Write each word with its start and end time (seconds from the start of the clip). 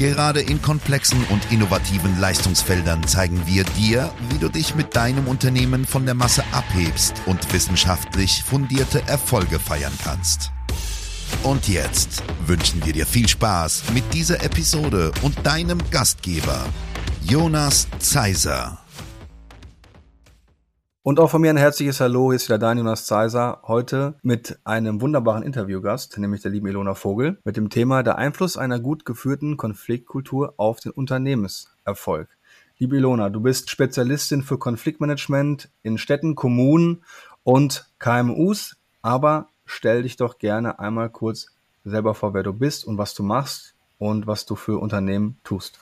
Gerade 0.00 0.40
in 0.40 0.62
komplexen 0.62 1.22
und 1.26 1.52
innovativen 1.52 2.18
Leistungsfeldern 2.18 3.06
zeigen 3.06 3.46
wir 3.46 3.64
dir, 3.64 4.10
wie 4.30 4.38
du 4.38 4.48
dich 4.48 4.74
mit 4.74 4.96
deinem 4.96 5.28
Unternehmen 5.28 5.84
von 5.84 6.06
der 6.06 6.14
Masse 6.14 6.42
abhebst 6.52 7.12
und 7.26 7.52
wissenschaftlich 7.52 8.42
fundierte 8.42 9.06
Erfolge 9.06 9.58
feiern 9.58 9.92
kannst. 10.02 10.52
Und 11.42 11.68
jetzt 11.68 12.22
wünschen 12.46 12.82
wir 12.86 12.94
dir 12.94 13.04
viel 13.04 13.28
Spaß 13.28 13.90
mit 13.92 14.14
dieser 14.14 14.42
Episode 14.42 15.12
und 15.20 15.46
deinem 15.46 15.78
Gastgeber, 15.90 16.64
Jonas 17.20 17.86
Zeiser. 17.98 18.79
Und 21.02 21.18
auch 21.18 21.30
von 21.30 21.40
mir 21.40 21.48
ein 21.48 21.56
herzliches 21.56 21.98
Hallo, 22.00 22.30
hier 22.30 22.36
ist 22.36 22.50
wieder 22.50 22.58
dein 22.58 22.76
Jonas 22.76 23.06
Zeiser, 23.06 23.62
heute 23.66 24.18
mit 24.20 24.58
einem 24.64 25.00
wunderbaren 25.00 25.42
Interviewgast, 25.42 26.18
nämlich 26.18 26.42
der 26.42 26.50
lieben 26.50 26.66
Ilona 26.66 26.92
Vogel, 26.92 27.38
mit 27.42 27.56
dem 27.56 27.70
Thema 27.70 28.02
der 28.02 28.18
Einfluss 28.18 28.58
einer 28.58 28.78
gut 28.78 29.06
geführten 29.06 29.56
Konfliktkultur 29.56 30.52
auf 30.58 30.78
den 30.80 30.92
Unternehmenserfolg. 30.92 32.28
Liebe 32.76 32.98
Ilona, 32.98 33.30
du 33.30 33.40
bist 33.40 33.70
Spezialistin 33.70 34.42
für 34.42 34.58
Konfliktmanagement 34.58 35.70
in 35.82 35.96
Städten, 35.96 36.34
Kommunen 36.34 37.02
und 37.44 37.88
KMUs, 37.98 38.76
aber 39.00 39.48
stell 39.64 40.02
dich 40.02 40.16
doch 40.16 40.36
gerne 40.36 40.80
einmal 40.80 41.08
kurz 41.08 41.46
selber 41.82 42.14
vor, 42.14 42.34
wer 42.34 42.42
du 42.42 42.52
bist 42.52 42.84
und 42.84 42.98
was 42.98 43.14
du 43.14 43.22
machst 43.22 43.72
und 43.98 44.26
was 44.26 44.44
du 44.44 44.54
für 44.54 44.78
Unternehmen 44.78 45.38
tust. 45.44 45.80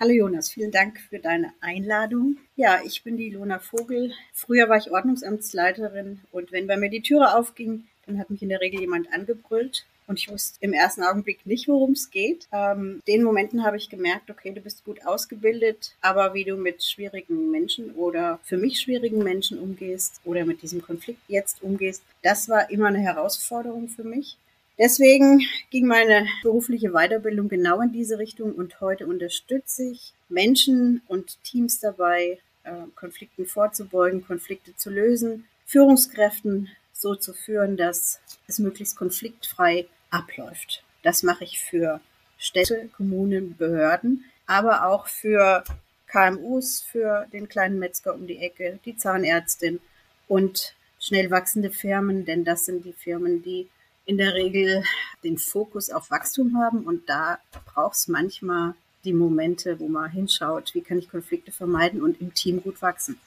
Hallo 0.00 0.10
Jonas, 0.10 0.50
vielen 0.50 0.72
Dank 0.72 0.98
für 0.98 1.20
deine 1.20 1.52
Einladung. 1.60 2.38
Ja, 2.56 2.80
ich 2.84 3.04
bin 3.04 3.16
die 3.16 3.30
Lona 3.30 3.60
Vogel. 3.60 4.12
Früher 4.32 4.68
war 4.68 4.76
ich 4.76 4.90
Ordnungsamtsleiterin 4.90 6.20
und 6.32 6.50
wenn 6.50 6.66
bei 6.66 6.76
mir 6.76 6.90
die 6.90 7.00
Türe 7.00 7.36
aufging, 7.36 7.84
dann 8.04 8.18
hat 8.18 8.28
mich 8.28 8.42
in 8.42 8.48
der 8.48 8.60
Regel 8.60 8.80
jemand 8.80 9.12
angebrüllt 9.12 9.86
und 10.08 10.18
ich 10.18 10.28
wusste 10.28 10.58
im 10.60 10.72
ersten 10.72 11.04
Augenblick 11.04 11.46
nicht, 11.46 11.68
worum 11.68 11.92
es 11.92 12.10
geht. 12.10 12.48
Ähm, 12.52 13.02
den 13.06 13.22
Momenten 13.22 13.64
habe 13.64 13.76
ich 13.76 13.88
gemerkt, 13.88 14.30
okay, 14.30 14.52
du 14.52 14.60
bist 14.60 14.84
gut 14.84 15.06
ausgebildet, 15.06 15.94
aber 16.00 16.34
wie 16.34 16.44
du 16.44 16.56
mit 16.56 16.82
schwierigen 16.82 17.52
Menschen 17.52 17.92
oder 17.92 18.40
für 18.42 18.56
mich 18.56 18.80
schwierigen 18.80 19.22
Menschen 19.22 19.60
umgehst 19.60 20.20
oder 20.24 20.44
mit 20.44 20.62
diesem 20.62 20.82
Konflikt 20.82 21.20
jetzt 21.28 21.62
umgehst, 21.62 22.02
das 22.20 22.48
war 22.48 22.68
immer 22.68 22.88
eine 22.88 22.98
Herausforderung 22.98 23.88
für 23.88 24.04
mich. 24.04 24.38
Deswegen 24.76 25.40
ging 25.70 25.86
meine 25.86 26.26
berufliche 26.42 26.90
Weiterbildung 26.90 27.48
genau 27.48 27.80
in 27.80 27.92
diese 27.92 28.18
Richtung 28.18 28.52
und 28.54 28.80
heute 28.80 29.06
unterstütze 29.06 29.84
ich 29.84 30.12
Menschen 30.28 31.02
und 31.06 31.38
Teams 31.44 31.78
dabei, 31.78 32.38
äh, 32.64 32.72
Konflikten 32.96 33.46
vorzubeugen, 33.46 34.26
Konflikte 34.26 34.74
zu 34.76 34.90
lösen, 34.90 35.44
Führungskräften 35.66 36.68
so 36.92 37.14
zu 37.14 37.34
führen, 37.34 37.76
dass 37.76 38.20
es 38.48 38.58
möglichst 38.58 38.96
konfliktfrei 38.96 39.86
abläuft. 40.10 40.82
Das 41.02 41.22
mache 41.22 41.44
ich 41.44 41.60
für 41.60 42.00
Städte, 42.36 42.88
Kommunen, 42.96 43.56
Behörden, 43.56 44.24
aber 44.46 44.86
auch 44.86 45.06
für 45.06 45.62
KMUs, 46.08 46.80
für 46.80 47.26
den 47.32 47.48
kleinen 47.48 47.78
Metzger 47.78 48.14
um 48.14 48.26
die 48.26 48.38
Ecke, 48.38 48.78
die 48.84 48.96
Zahnärztin 48.96 49.80
und 50.26 50.74
schnell 50.98 51.30
wachsende 51.30 51.70
Firmen, 51.70 52.24
denn 52.24 52.44
das 52.44 52.64
sind 52.64 52.84
die 52.84 52.92
Firmen, 52.92 53.42
die 53.42 53.68
in 54.06 54.18
der 54.18 54.34
Regel 54.34 54.82
den 55.22 55.38
Fokus 55.38 55.90
auf 55.90 56.10
Wachstum 56.10 56.58
haben 56.58 56.84
und 56.84 57.08
da 57.08 57.38
braucht 57.66 57.96
es 57.96 58.08
manchmal 58.08 58.74
die 59.04 59.12
Momente, 59.12 59.78
wo 59.80 59.88
man 59.88 60.10
hinschaut, 60.10 60.74
wie 60.74 60.80
kann 60.80 60.98
ich 60.98 61.10
Konflikte 61.10 61.52
vermeiden 61.52 62.02
und 62.02 62.20
im 62.20 62.32
Team 62.34 62.62
gut 62.62 62.80
wachsen. 62.82 63.18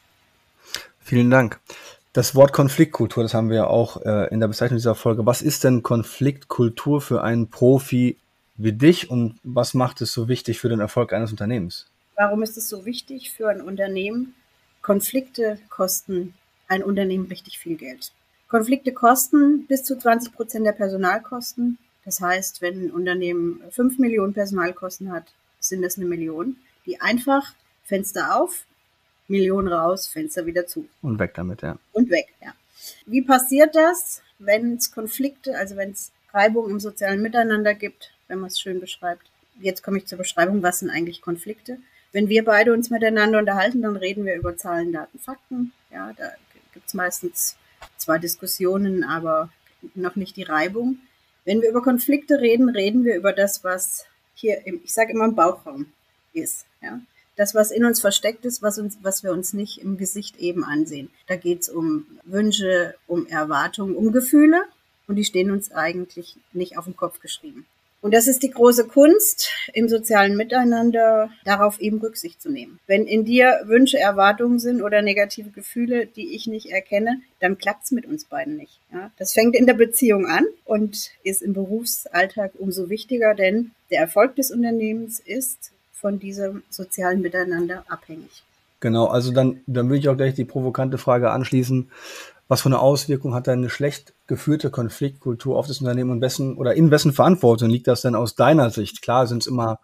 Vielen 0.99 1.29
Dank. 1.29 1.59
Das 2.13 2.33
Wort 2.33 2.51
Konfliktkultur, 2.51 3.23
das 3.23 3.33
haben 3.33 3.49
wir 3.49 3.57
ja 3.57 3.67
auch 3.67 4.03
äh, 4.03 4.27
in 4.31 4.39
der 4.39 4.47
Bezeichnung 4.47 4.77
dieser 4.77 4.95
Folge. 4.95 5.25
Was 5.25 5.41
ist 5.41 5.63
denn 5.63 5.83
Konfliktkultur 5.83 6.99
für 6.99 7.23
einen 7.23 7.49
Profi 7.49 8.17
wie 8.55 8.73
dich 8.73 9.11
und 9.11 9.39
was 9.43 9.75
macht 9.75 10.01
es 10.01 10.13
so 10.13 10.27
wichtig 10.27 10.59
für 10.59 10.69
den 10.69 10.79
Erfolg 10.79 11.13
eines 11.13 11.31
Unternehmens? 11.31 11.85
Warum 12.16 12.41
ist 12.41 12.57
es 12.57 12.67
so 12.67 12.85
wichtig 12.85 13.31
für 13.31 13.49
ein 13.49 13.61
Unternehmen? 13.61 14.33
Konflikte 14.81 15.59
kosten 15.69 16.33
ein 16.67 16.83
Unternehmen 16.83 17.27
richtig 17.27 17.59
viel 17.59 17.75
Geld. 17.75 18.11
Konflikte 18.47 18.94
kosten 18.94 19.66
bis 19.68 19.84
zu 19.84 19.97
20 19.97 20.34
Prozent 20.34 20.66
der 20.66 20.72
Personalkosten. 20.72 21.78
Das 22.06 22.22
heißt, 22.22 22.62
wenn 22.62 22.85
ein 22.85 22.91
Unternehmen 22.91 23.62
5 23.72 24.00
Millionen 24.00 24.34
Personalkosten 24.34 25.12
hat, 25.12 25.25
sind 25.59 25.81
das 25.81 25.97
eine 25.97 26.06
Million, 26.06 26.56
die 26.85 27.02
einfach 27.02 27.53
Fenster 27.84 28.35
auf, 28.35 28.66
Millionen 29.28 29.68
raus, 29.68 30.08
Fenster 30.08 30.46
wieder 30.46 30.68
zu. 30.68 30.88
Und 31.02 31.19
weg 31.19 31.34
damit, 31.34 31.62
ja. 31.62 31.78
Und 31.91 32.09
weg, 32.09 32.28
ja. 32.41 32.53
Wie 33.06 33.22
passiert 33.22 33.75
das, 33.75 34.22
wenn 34.40 34.75
es 34.75 34.91
Konflikte, 34.91 35.58
also 35.58 35.75
wenn 35.75 35.91
es 35.91 36.12
Reibung 36.34 36.69
im 36.69 36.79
sozialen 36.79 37.22
Miteinander 37.22 37.74
gibt, 37.74 38.12
wenn 38.28 38.40
man 38.40 38.47
es 38.47 38.59
schön 38.59 38.79
beschreibt? 38.79 39.24
Jetzt 39.59 39.84
komme 39.84 39.97
ich 39.97 40.06
zur 40.06 40.18
Beschreibung, 40.18 40.64
was 40.64 40.79
sind 40.79 40.90
eigentlich 40.90 41.22
Konflikte? 41.22 41.79
Wenn 42.14 42.29
wir 42.29 42.46
beide 42.46 42.72
uns 42.72 42.90
miteinander 42.90 43.40
unterhalten, 43.40 43.81
dann 43.81 43.97
reden 43.97 44.25
wir 44.25 44.35
über 44.35 44.56
Zahlen, 44.56 44.94
Daten, 44.94 45.19
Fakten. 45.19 45.74
Ja, 45.91 46.14
da 46.14 46.31
gibt 46.74 46.88
es 46.88 46.94
meistens 46.94 47.58
zwar 47.97 48.19
Diskussionen, 48.19 49.03
aber 49.03 49.49
noch 49.95 50.15
nicht 50.15 50.35
die 50.35 50.43
Reibung. 50.43 50.99
Wenn 51.45 51.61
wir 51.61 51.69
über 51.69 51.81
Konflikte 51.81 52.39
reden, 52.39 52.69
reden 52.69 53.05
wir 53.05 53.15
über 53.15 53.33
das, 53.33 53.63
was 53.63 54.05
hier 54.33 54.65
im, 54.65 54.81
ich 54.83 54.93
sage 54.93 55.13
immer 55.13 55.25
im 55.25 55.35
Bauchraum 55.35 55.87
ist. 56.33 56.66
Ja? 56.81 56.99
Das, 57.35 57.53
was 57.53 57.71
in 57.71 57.85
uns 57.85 58.01
versteckt 58.01 58.45
ist, 58.45 58.61
was, 58.61 58.79
uns, 58.79 58.97
was 59.01 59.23
wir 59.23 59.31
uns 59.31 59.53
nicht 59.53 59.79
im 59.79 59.97
Gesicht 59.97 60.37
eben 60.37 60.63
ansehen. 60.63 61.09
Da 61.27 61.35
geht 61.35 61.61
es 61.61 61.69
um 61.69 62.05
Wünsche, 62.23 62.95
um 63.05 63.27
Erwartungen, 63.27 63.95
um 63.95 64.11
Gefühle 64.11 64.63
und 65.07 65.16
die 65.16 65.25
stehen 65.25 65.51
uns 65.51 65.71
eigentlich 65.71 66.37
nicht 66.51 66.77
auf 66.77 66.85
den 66.85 66.97
Kopf 66.97 67.19
geschrieben. 67.19 67.66
Und 68.02 68.13
das 68.13 68.28
ist 68.28 68.44
die 68.44 68.52
große 68.52 68.85
Kunst 68.85 69.50
im 69.74 69.90
sozialen 69.90 70.38
Miteinander, 70.38 71.30
darauf 71.46 71.80
eben 71.80 72.00
Rücksicht 72.00 72.41
zu 72.41 72.50
nehmen. 72.50 72.80
Wenn 72.85 73.06
in 73.06 73.25
dir 73.25 73.62
Wünsche, 73.66 73.97
Erwartungen 73.97 74.59
sind 74.59 74.84
oder 74.84 75.02
negative 75.02 75.50
Gefühle, 75.50 76.06
die 76.06 76.35
ich 76.35 76.47
nicht 76.47 76.68
erkenne, 76.68 77.22
dann 77.40 77.58
klappt's 77.58 77.91
mit 77.91 78.06
uns 78.06 78.25
beiden 78.25 78.56
nicht. 78.56 78.80
Ja? 78.94 79.12
Das 79.18 79.34
fängt 79.34 79.56
in 79.56 79.66
der 79.66 79.74
Beziehung 79.74 80.28
an 80.28 80.46
und 80.63 81.12
ist 81.24 81.41
im 81.41 81.53
Berufsalltag 81.53 82.52
umso 82.59 82.90
wichtiger, 82.90 83.34
denn 83.34 83.72
der 83.90 84.00
Erfolg 84.00 84.35
des 84.35 84.52
Unternehmens 84.52 85.19
ist 85.19 85.72
von 85.91 86.19
diesem 86.19 86.64
sozialen 86.69 87.22
Miteinander 87.22 87.84
abhängig. 87.88 88.44
Genau, 88.79 89.06
also 89.08 89.31
dann, 89.31 89.62
dann 89.66 89.88
würde 89.88 89.97
ich 89.97 90.09
auch 90.09 90.18
gleich 90.18 90.35
die 90.35 90.46
provokante 90.46 91.00
Frage 91.00 91.31
anschließen. 91.31 91.90
Was 92.47 92.62
für 92.62 92.69
eine 92.69 92.80
Auswirkung 92.80 93.34
hat 93.34 93.50
eine 93.50 93.69
schlecht 93.69 94.13
geführte 94.28 94.69
Konfliktkultur 94.69 95.58
auf 95.58 95.68
das 95.68 95.81
Unternehmen 95.81 96.12
und 96.12 96.22
wessen 96.22 96.58
oder 96.58 96.75
in 96.75 96.91
wessen 96.91 97.12
Verantwortung 97.12 97.69
liegt 97.69 97.88
das 97.88 98.02
denn 98.02 98.16
aus 98.16 98.35
deiner 98.35 98.69
Sicht? 98.69 99.02
Klar 99.02 99.28
sind 99.28 99.44
es 99.44 99.47
immer 99.47 99.80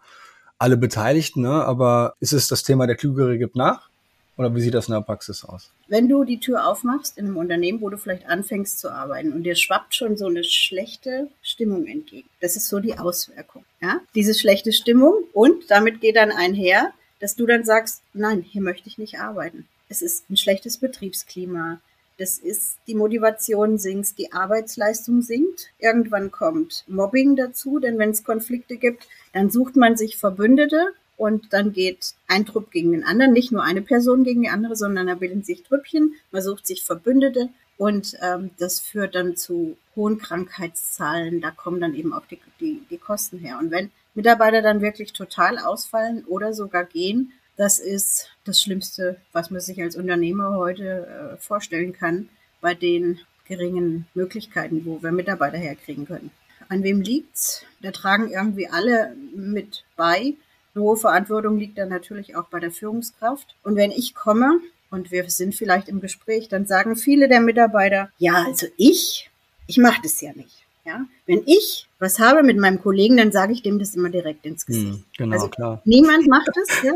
alle 0.58 0.76
Beteiligten, 0.76 1.42
ne? 1.42 1.64
aber 1.64 2.14
ist 2.20 2.32
es 2.32 2.48
das 2.48 2.62
Thema, 2.62 2.86
der 2.86 2.96
Klügere 2.96 3.36
gibt 3.36 3.56
nach? 3.56 3.88
Oder 4.36 4.54
wie 4.54 4.60
sieht 4.60 4.74
das 4.74 4.88
in 4.88 4.94
der 4.94 5.00
Praxis 5.00 5.44
aus? 5.44 5.70
Wenn 5.86 6.08
du 6.08 6.24
die 6.24 6.40
Tür 6.40 6.66
aufmachst 6.66 7.18
in 7.18 7.26
einem 7.26 7.36
Unternehmen, 7.36 7.80
wo 7.80 7.88
du 7.88 7.96
vielleicht 7.96 8.26
anfängst 8.26 8.80
zu 8.80 8.90
arbeiten 8.90 9.32
und 9.32 9.44
dir 9.44 9.54
schwappt 9.54 9.94
schon 9.94 10.16
so 10.16 10.26
eine 10.26 10.42
schlechte 10.42 11.28
Stimmung 11.42 11.86
entgegen. 11.86 12.28
Das 12.40 12.56
ist 12.56 12.68
so 12.68 12.80
die 12.80 12.98
Auswirkung. 12.98 13.64
Ja? 13.80 14.00
Diese 14.14 14.34
schlechte 14.34 14.72
Stimmung 14.72 15.14
und 15.32 15.70
damit 15.70 16.00
geht 16.00 16.16
dann 16.16 16.32
einher, 16.32 16.92
dass 17.20 17.36
du 17.36 17.46
dann 17.46 17.64
sagst, 17.64 18.02
nein, 18.12 18.42
hier 18.42 18.60
möchte 18.60 18.88
ich 18.88 18.98
nicht 18.98 19.20
arbeiten. 19.20 19.68
Es 19.88 20.02
ist 20.02 20.28
ein 20.28 20.36
schlechtes 20.36 20.78
Betriebsklima. 20.78 21.78
Das 22.18 22.38
ist, 22.38 22.78
die 22.86 22.94
Motivation 22.94 23.78
sinkt, 23.78 24.18
die 24.18 24.32
Arbeitsleistung 24.32 25.22
sinkt. 25.22 25.70
Irgendwann 25.78 26.30
kommt 26.30 26.84
Mobbing 26.86 27.34
dazu, 27.34 27.80
denn 27.80 27.98
wenn 27.98 28.10
es 28.10 28.22
Konflikte 28.22 28.76
gibt, 28.76 29.08
dann 29.32 29.50
sucht 29.50 29.74
man 29.74 29.96
sich 29.96 30.16
Verbündete 30.16 30.92
und 31.16 31.52
dann 31.52 31.72
geht 31.72 32.14
ein 32.28 32.46
Trupp 32.46 32.70
gegen 32.70 32.92
den 32.92 33.04
anderen, 33.04 33.32
nicht 33.32 33.52
nur 33.52 33.62
eine 33.62 33.82
Person 33.82 34.24
gegen 34.24 34.42
die 34.42 34.48
andere, 34.48 34.76
sondern 34.76 35.06
da 35.06 35.14
bilden 35.14 35.42
sich 35.42 35.62
Trüppchen, 35.62 36.14
man 36.30 36.42
sucht 36.42 36.66
sich 36.66 36.84
Verbündete 36.84 37.50
und 37.76 38.16
ähm, 38.22 38.50
das 38.58 38.80
führt 38.80 39.14
dann 39.14 39.36
zu 39.36 39.76
hohen 39.96 40.18
Krankheitszahlen. 40.18 41.40
Da 41.40 41.50
kommen 41.50 41.80
dann 41.80 41.94
eben 41.94 42.12
auch 42.12 42.26
die, 42.26 42.38
die, 42.60 42.82
die 42.90 42.98
Kosten 42.98 43.38
her. 43.38 43.58
Und 43.60 43.70
wenn 43.70 43.90
Mitarbeiter 44.14 44.62
dann 44.62 44.80
wirklich 44.80 45.12
total 45.12 45.58
ausfallen 45.58 46.24
oder 46.24 46.54
sogar 46.54 46.84
gehen, 46.84 47.32
das 47.56 47.78
ist 47.78 48.28
das 48.44 48.60
Schlimmste, 48.60 49.16
was 49.32 49.50
man 49.50 49.60
sich 49.60 49.80
als 49.82 49.96
Unternehmer 49.96 50.56
heute 50.56 51.34
äh, 51.34 51.36
vorstellen 51.38 51.92
kann, 51.92 52.28
bei 52.60 52.74
den 52.74 53.20
geringen 53.46 54.06
Möglichkeiten, 54.14 54.84
wo 54.84 55.02
wir 55.02 55.12
Mitarbeiter 55.12 55.58
herkriegen 55.58 56.06
können. 56.06 56.30
An 56.68 56.82
wem 56.82 57.00
liegt's? 57.00 57.62
Da 57.82 57.90
tragen 57.90 58.30
irgendwie 58.30 58.68
alle 58.68 59.14
mit 59.34 59.84
bei. 59.96 60.34
Eine 60.74 60.84
hohe 60.84 60.96
Verantwortung 60.96 61.58
liegt 61.58 61.78
dann 61.78 61.90
natürlich 61.90 62.36
auch 62.36 62.48
bei 62.48 62.58
der 62.58 62.70
Führungskraft. 62.70 63.54
Und 63.62 63.76
wenn 63.76 63.90
ich 63.90 64.14
komme 64.14 64.60
und 64.90 65.10
wir 65.10 65.28
sind 65.28 65.54
vielleicht 65.54 65.88
im 65.88 66.00
Gespräch, 66.00 66.48
dann 66.48 66.66
sagen 66.66 66.96
viele 66.96 67.28
der 67.28 67.40
Mitarbeiter, 67.40 68.10
ja, 68.18 68.44
also 68.46 68.66
ich, 68.76 69.30
ich 69.66 69.78
mache 69.78 70.00
das 70.02 70.20
ja 70.20 70.32
nicht. 70.32 70.64
Ja, 70.86 71.06
wenn 71.24 71.42
ich 71.46 71.88
was 71.98 72.18
habe 72.18 72.42
mit 72.42 72.58
meinem 72.58 72.82
Kollegen, 72.82 73.16
dann 73.16 73.32
sage 73.32 73.54
ich 73.54 73.62
dem 73.62 73.78
das 73.78 73.94
immer 73.94 74.10
direkt 74.10 74.44
ins 74.44 74.66
Gesicht. 74.66 74.86
Hm, 74.86 75.04
genau, 75.16 75.34
also 75.36 75.48
klar. 75.48 75.82
Niemand 75.86 76.26
macht 76.26 76.50
es, 76.62 76.82
ja. 76.82 76.92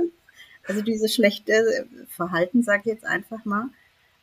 Also 0.69 0.83
dieses 0.83 1.15
schlechte 1.15 1.87
Verhalten, 2.15 2.63
sage 2.63 2.83
ich 2.85 2.93
jetzt 2.93 3.07
einfach 3.07 3.45
mal. 3.45 3.69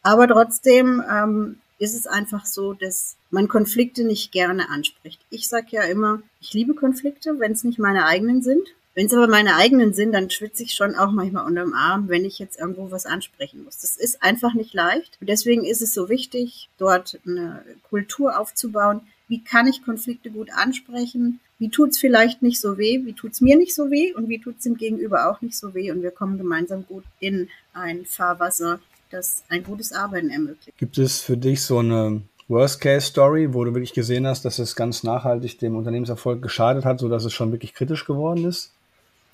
Aber 0.04 0.28
trotzdem 0.28 1.04
ähm, 1.12 1.58
ist 1.80 1.96
es 1.96 2.08
einfach 2.08 2.46
so, 2.46 2.74
dass 2.74 3.18
man 3.32 3.48
Konflikte 3.48 4.06
nicht 4.06 4.32
gerne 4.32 4.70
anspricht. 4.70 5.20
Ich 5.30 5.50
sage 5.50 5.68
ja 5.72 5.84
immer, 5.84 6.22
ich 6.40 6.54
liebe 6.54 6.74
Konflikte, 6.74 7.40
wenn 7.40 7.52
es 7.52 7.64
nicht 7.64 7.80
meine 7.80 8.06
eigenen 8.06 8.42
sind. 8.42 8.70
Wenn 8.94 9.08
es 9.08 9.14
aber 9.14 9.28
meine 9.28 9.56
eigenen 9.56 9.94
sind, 9.94 10.14
dann 10.14 10.30
schwitze 10.30 10.64
ich 10.64 10.74
schon 10.74 10.96
auch 10.96 11.12
manchmal 11.12 11.46
unterm 11.46 11.74
Arm, 11.74 12.08
wenn 12.08 12.24
ich 12.24 12.40
jetzt 12.40 12.58
irgendwo 12.58 12.92
was 12.92 13.06
ansprechen 13.06 13.66
muss. 13.66 13.80
Das 13.80 13.98
ist 13.98 14.24
einfach 14.24 14.54
nicht 14.54 14.74
leicht. 14.74 15.18
Und 15.20 15.28
deswegen 15.28 15.66
ist 15.66 15.82
es 15.82 15.94
so 15.94 16.08
wichtig, 16.08 16.70
dort 16.78 17.20
eine 17.26 17.66
Kultur 17.90 18.40
aufzubauen. 18.40 19.02
Wie 19.28 19.44
kann 19.44 19.68
ich 19.68 19.84
Konflikte 19.84 20.30
gut 20.30 20.50
ansprechen? 20.54 21.40
Wie 21.58 21.70
tut's 21.70 21.98
vielleicht 21.98 22.42
nicht 22.42 22.60
so 22.60 22.78
weh? 22.78 23.02
Wie 23.06 23.14
tut's 23.14 23.42
mir 23.42 23.58
nicht 23.58 23.74
so 23.74 23.90
weh? 23.90 24.14
Und 24.14 24.30
wie 24.30 24.40
tut's 24.40 24.64
dem 24.64 24.78
Gegenüber 24.78 25.30
auch 25.30 25.42
nicht 25.42 25.58
so 25.58 25.74
weh? 25.74 25.92
Und 25.92 26.04
wir 26.04 26.12
kommen 26.12 26.38
gemeinsam 26.38 26.86
gut 26.86 27.06
in 27.20 27.50
ein 27.74 28.06
Fahrwasser, 28.06 28.80
das 29.10 29.44
ein 29.50 29.64
gutes 29.64 29.94
Arbeiten 29.94 30.30
ermöglicht. 30.30 30.78
Gibt 30.78 30.98
es 30.98 31.22
für 31.22 31.38
dich 31.38 31.64
so 31.64 31.80
eine 31.80 32.22
Worst-Case-Story, 32.48 33.54
wo 33.54 33.64
du 33.64 33.74
wirklich 33.74 33.94
gesehen 33.94 34.28
hast, 34.28 34.46
dass 34.46 34.60
es 34.60 34.76
ganz 34.76 35.04
nachhaltig 35.04 35.58
dem 35.58 35.76
Unternehmenserfolg 35.76 36.42
geschadet 36.42 36.86
hat, 36.86 37.00
sodass 37.00 37.26
es 37.26 37.34
schon 37.34 37.52
wirklich 37.52 37.74
kritisch 37.74 38.06
geworden 38.06 38.46
ist? 38.46 38.72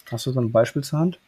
Hast 0.10 0.26
du 0.26 0.32
so 0.32 0.40
ein 0.40 0.52
Beispiel 0.52 0.84
zur 0.84 1.00
Hand? 1.00 1.20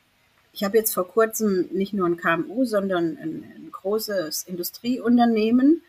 Ich 0.53 0.63
habe 0.63 0.77
jetzt 0.77 0.93
vor 0.93 1.07
kurzem 1.07 1.67
nicht 1.71 1.93
nur 1.93 2.07
ein 2.07 2.17
KMU, 2.17 2.63
sondern 2.63 3.17
ein, 3.17 3.43
ein 3.55 3.69
großes 3.71 4.43
Industrieunternehmen, 4.43 5.81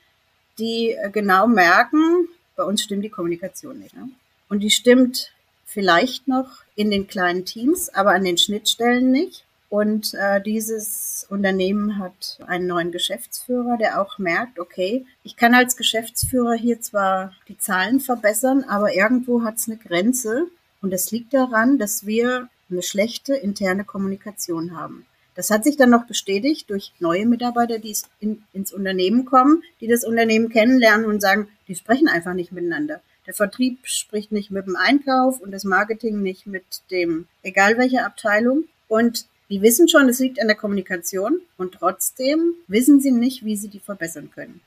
die 0.59 0.93
äh, 0.93 1.11
genau 1.11 1.47
merken, 1.47 2.29
bei 2.57 2.65
uns 2.65 2.83
stimmt 2.83 3.05
die 3.05 3.11
Kommunikation 3.11 3.79
nicht. 3.79 3.95
Ne? 3.95 4.09
Und 4.49 4.61
die 4.61 4.71
stimmt 4.71 5.33
vielleicht 5.65 6.29
noch 6.29 6.63
in 6.77 6.91
den 6.91 7.07
kleinen 7.07 7.45
Teams, 7.45 7.89
aber 7.89 8.13
an 8.13 8.25
den 8.25 8.39
Schnittstellen 8.39 9.11
nicht. 9.11 9.45
Und 9.69 10.15
äh, 10.15 10.41
dieses 10.41 11.27
Unternehmen 11.31 11.99
hat 11.99 12.39
einen 12.47 12.69
neuen 12.69 12.93
Geschäftsführer, 12.93 13.77
der 13.77 14.01
auch 14.01 14.19
merkt, 14.19 14.61
okay, 14.61 15.05
ich 15.25 15.37
kann 15.37 15.53
als 15.55 15.77
Geschäftsführer 15.77 16.55
hier 16.55 16.81
zwar 16.81 17.33
die 17.49 17.59
Zahlen 17.59 17.99
verbessern, 17.99 18.65
aber 18.69 18.95
irgendwo 18.95 19.43
hat 19.43 19.57
es 19.57 19.69
eine 19.69 19.77
Grenze. 19.77 20.47
Und 20.81 20.93
das 20.93 21.11
liegt 21.11 21.35
daran, 21.35 21.79
dass 21.79 22.07
wir 22.07 22.49
eine 22.71 22.83
schlechte 22.83 23.35
interne 23.35 23.85
Kommunikation 23.85 24.77
haben. 24.77 25.07
Das 25.35 25.51
hat 25.51 25.65
sich 25.65 25.77
dann 25.77 25.91
noch 25.91 26.07
bestätigt 26.07 26.71
durch 26.71 26.93
neue 27.01 27.27
Mitarbeiter, 27.27 27.79
die 27.79 27.97
in, 28.21 28.43
ins 28.53 28.73
Unternehmen 28.73 29.25
kommen, 29.25 29.63
die 29.81 29.89
das 29.89 30.05
Unternehmen 30.05 30.49
kennenlernen 30.49 31.07
und 31.07 31.21
sagen, 31.21 31.49
die 31.69 31.75
sprechen 31.75 32.09
einfach 32.09 32.35
nicht 32.35 32.53
miteinander. 32.53 33.01
Der 33.27 33.35
Vertrieb 33.35 33.79
spricht 33.85 34.33
nicht 34.33 34.51
mit 34.51 34.67
dem 34.67 34.77
Einkauf 34.77 35.41
und 35.41 35.51
das 35.51 35.65
Marketing 35.65 36.23
nicht 36.23 36.47
mit 36.47 36.65
dem, 36.91 37.27
egal 37.43 37.79
welche 37.79 38.05
Abteilung. 38.05 38.65
Und 38.87 39.27
die 39.51 39.63
wissen 39.63 39.89
schon, 39.89 40.09
es 40.09 40.21
liegt 40.21 40.41
an 40.41 40.47
der 40.47 40.57
Kommunikation 40.57 41.41
und 41.57 41.75
trotzdem 41.75 42.55
wissen 42.67 43.01
sie 43.01 43.13
nicht, 43.13 43.45
wie 43.45 43.57
sie 43.57 43.69
die 43.69 43.81
verbessern 43.81 44.31
können. 44.35 44.61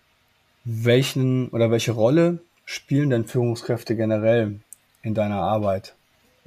Welchen 0.66 1.50
oder 1.50 1.72
welche 1.72 1.92
Rolle 1.92 2.40
spielen 2.66 3.10
denn 3.10 3.26
Führungskräfte 3.26 3.96
generell 3.96 4.60
in 5.02 5.14
deiner 5.14 5.42
Arbeit? 5.42 5.96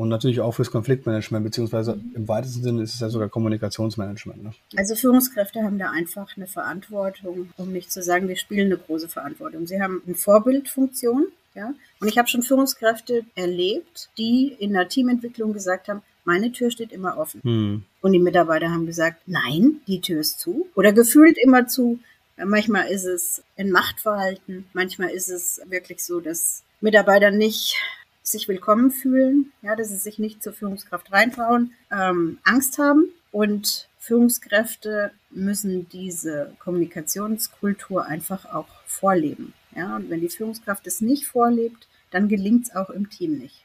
Und 0.01 0.09
natürlich 0.09 0.41
auch 0.41 0.53
fürs 0.53 0.71
Konfliktmanagement, 0.71 1.45
beziehungsweise 1.45 2.01
im 2.15 2.27
weitesten 2.27 2.63
Sinne 2.63 2.83
ist 2.83 2.95
es 2.95 3.01
ja 3.01 3.11
sogar 3.11 3.29
Kommunikationsmanagement. 3.29 4.43
Ne? 4.43 4.53
Also 4.75 4.95
Führungskräfte 4.95 5.63
haben 5.63 5.79
da 5.79 5.91
einfach 5.91 6.39
eine 6.39 6.47
Verantwortung, 6.47 7.51
um 7.59 7.71
nicht 7.71 7.93
zu 7.93 8.03
sagen, 8.03 8.27
wir 8.27 8.37
spielen 8.37 8.69
eine 8.69 8.79
große 8.79 9.11
Verantwortung. 9.11 9.67
Sie 9.67 9.83
haben 9.83 10.03
eine 10.07 10.15
Vorbildfunktion, 10.15 11.27
ja. 11.55 11.75
Und 12.01 12.09
ich 12.09 12.17
habe 12.17 12.29
schon 12.29 12.43
Führungskräfte 12.43 13.27
erlebt, 13.35 14.09
die 14.17 14.57
in 14.59 14.73
der 14.73 14.89
Teamentwicklung 14.89 15.53
gesagt 15.53 15.89
haben, 15.89 16.01
meine 16.25 16.51
Tür 16.51 16.71
steht 16.71 16.93
immer 16.93 17.19
offen. 17.19 17.43
Hm. 17.43 17.83
Und 18.01 18.13
die 18.13 18.21
Mitarbeiter 18.21 18.71
haben 18.71 18.87
gesagt, 18.87 19.21
nein, 19.27 19.83
die 19.87 20.01
Tür 20.01 20.21
ist 20.21 20.41
zu. 20.41 20.67
Oder 20.77 20.95
gefühlt 20.95 21.37
immer 21.37 21.67
zu. 21.67 21.99
Manchmal 22.43 22.89
ist 22.89 23.05
es 23.05 23.43
ein 23.59 23.71
Machtverhalten. 23.71 24.65
Manchmal 24.73 25.11
ist 25.11 25.29
es 25.29 25.61
wirklich 25.69 26.03
so, 26.03 26.21
dass 26.21 26.63
Mitarbeiter 26.81 27.31
nicht 27.31 27.77
sich 28.23 28.49
willkommen 28.49 28.91
fühlen, 28.91 29.53
ja, 29.63 29.77
dass 29.77 29.89
sie 29.89 29.97
sich 29.97 30.19
nicht 30.19 30.43
zur 30.43 30.53
Führungskraft 30.53 31.13
reintrauen, 31.13 31.73
ähm, 31.91 32.39
Angst 32.45 32.79
haben 32.79 33.09
und 33.33 33.89
Führungskräfte 33.99 35.13
müssen 35.31 35.89
diese 35.91 36.53
Kommunikationskultur 36.59 38.07
einfach 38.07 38.47
auch 38.47 38.69
vorleben. 38.87 39.53
Ja, 39.77 39.97
und 39.97 40.11
wenn 40.11 40.21
die 40.21 40.29
Führungskraft 40.29 40.87
es 40.87 41.01
nicht 41.01 41.27
vorlebt, 41.27 41.87
dann 42.11 42.29
gelingt 42.29 42.67
es 42.67 42.75
auch 42.75 42.91
im 42.91 43.09
Team 43.11 43.39
nicht. 43.39 43.65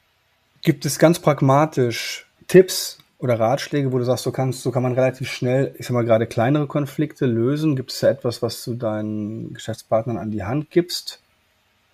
Gibt 0.62 0.84
es 0.84 0.98
ganz 0.98 1.18
pragmatisch 1.18 2.26
Tipps 2.46 2.98
oder 3.18 3.40
Ratschläge, 3.40 3.92
wo 3.92 3.98
du 3.98 4.04
sagst, 4.04 4.24
so, 4.24 4.30
kannst, 4.30 4.62
so 4.62 4.70
kann 4.70 4.82
man 4.82 4.92
relativ 4.92 5.30
schnell, 5.30 5.74
ich 5.78 5.86
sag 5.86 5.94
mal, 5.94 6.04
gerade 6.04 6.26
kleinere 6.26 6.66
Konflikte 6.66 7.26
lösen? 7.26 7.74
Gibt 7.74 7.90
es 7.90 8.00
da 8.00 8.08
etwas, 8.08 8.42
was 8.42 8.62
du 8.64 8.74
deinen 8.74 9.54
Geschäftspartnern 9.54 10.18
an 10.18 10.30
die 10.30 10.44
Hand 10.44 10.70
gibst? 10.70 11.20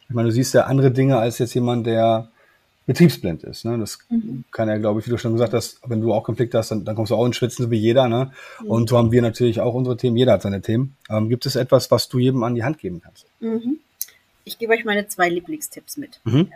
Ich 0.09 0.15
meine, 0.15 0.29
du 0.29 0.35
siehst 0.35 0.53
ja 0.53 0.65
andere 0.65 0.91
Dinge 0.91 1.19
als 1.19 1.39
jetzt 1.39 1.55
jemand, 1.55 1.87
der 1.87 2.29
betriebsblind 2.87 3.45
ist. 3.45 3.65
Ne? 3.65 3.79
Das 3.79 3.99
mhm. 4.09 4.45
kann 4.51 4.69
ja, 4.69 4.77
glaube 4.79 5.01
ich, 5.01 5.07
wie 5.07 5.11
du 5.11 5.19
schon 5.19 5.33
gesagt 5.33 5.53
hast, 5.53 5.81
wenn 5.87 6.01
du 6.01 6.13
auch 6.13 6.25
Konflikte 6.25 6.59
hast, 6.59 6.71
dann, 6.71 6.85
dann 6.85 6.97
kommst 6.97 7.11
du 7.11 7.17
auch 7.17 7.27
ins 7.27 7.37
Schwitzen, 7.37 7.65
so 7.65 7.71
wie 7.71 7.79
jeder. 7.79 8.09
Ne? 8.09 8.33
Mhm. 8.61 8.67
Und 8.67 8.89
so 8.89 8.99
haben 8.99 9.13
wir 9.13 9.23
natürlich 9.23 9.61
auch 9.61 9.75
unsere 9.75 9.97
Themen, 9.97 10.17
jeder 10.17 10.33
hat 10.33 10.43
seine 10.43 10.61
Themen. 10.61 10.97
Ähm, 11.09 11.29
gibt 11.29 11.47
es 11.47 11.57
etwas, 11.57 11.91
was 11.91 12.09
du 12.09 12.19
jedem 12.19 12.43
an 12.43 12.55
die 12.55 12.65
Hand 12.65 12.79
geben 12.79 13.01
kannst? 13.03 13.27
Mhm. 13.41 13.79
Ich 14.45 14.59
gebe 14.59 14.73
euch 14.73 14.85
meine 14.85 15.07
zwei 15.07 15.29
Lieblingstipps 15.29 15.97
mit. 15.97 16.21
Mhm. 16.25 16.49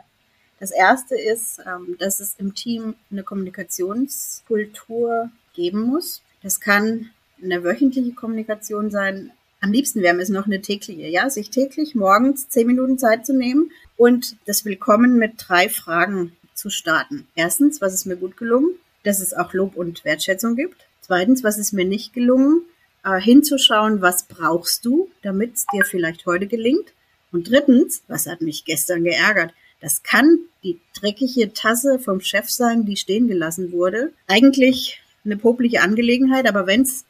Das 0.59 0.71
erste 0.71 1.17
ist, 1.17 1.61
ähm, 1.61 1.97
dass 1.99 2.21
es 2.21 2.35
im 2.39 2.55
Team 2.55 2.95
eine 3.11 3.23
Kommunikationskultur 3.23 5.31
geben 5.55 5.83
muss. 5.83 6.23
Das 6.43 6.61
kann 6.61 7.11
eine 7.43 7.63
wöchentliche 7.63 8.13
Kommunikation 8.13 8.91
sein. 8.91 9.33
Am 9.61 9.73
liebsten 9.73 10.03
wäre 10.03 10.21
es 10.21 10.29
noch 10.29 10.47
eine 10.47 10.61
tägliche, 10.61 11.09
ja, 11.09 11.29
sich 11.31 11.51
täglich 11.51 11.95
morgens 11.95 12.49
zehn 12.49 12.67
Minuten 12.67 12.99
Zeit 12.99 13.27
zu 13.27 13.35
nehmen, 13.35 13.71
und 13.97 14.37
das 14.45 14.65
Willkommen 14.65 15.19
mit 15.19 15.33
drei 15.39 15.69
Fragen 15.69 16.37
zu 16.55 16.71
starten. 16.71 17.27
Erstens, 17.35 17.81
was 17.81 17.95
ist 17.95 18.07
mir 18.07 18.17
gut 18.17 18.37
gelungen, 18.37 18.75
dass 19.05 19.21
es 19.21 19.33
auch 19.33 19.53
Lob 19.53 19.77
und 19.77 20.05
Wertschätzung 20.05 20.57
gibt. 20.57 20.87
Zweitens, 21.01 21.45
was 21.45 21.59
ist 21.59 21.73
mir 21.73 21.85
nicht 21.85 22.13
gelungen, 22.13 22.63
äh, 23.05 23.21
hinzuschauen, 23.21 24.03
was 24.03 24.25
brauchst 24.25 24.85
du, 24.85 25.11
damit 25.23 25.55
es 25.55 25.67
dir 25.73 25.85
vielleicht 25.85 26.27
heute 26.27 26.47
gelingt. 26.47 26.93
Und 27.33 27.51
drittens, 27.51 28.03
was 28.09 28.27
hat 28.27 28.41
mich 28.41 28.65
gestern 28.65 29.05
geärgert? 29.05 29.53
Das 29.81 30.03
kann 30.03 30.41
die 30.63 30.81
dreckige 30.99 31.53
Tasse 31.53 31.99
vom 31.99 32.21
Chef 32.21 32.51
sein, 32.51 32.85
die 32.85 32.97
stehen 32.97 33.29
gelassen 33.29 33.73
wurde. 33.73 34.13
Eigentlich 34.27 35.01
eine 35.25 35.37
popliche 35.37 35.83
Angelegenheit, 35.83 36.49
aber 36.49 36.67
wenn 36.67 36.83
es 36.83 37.05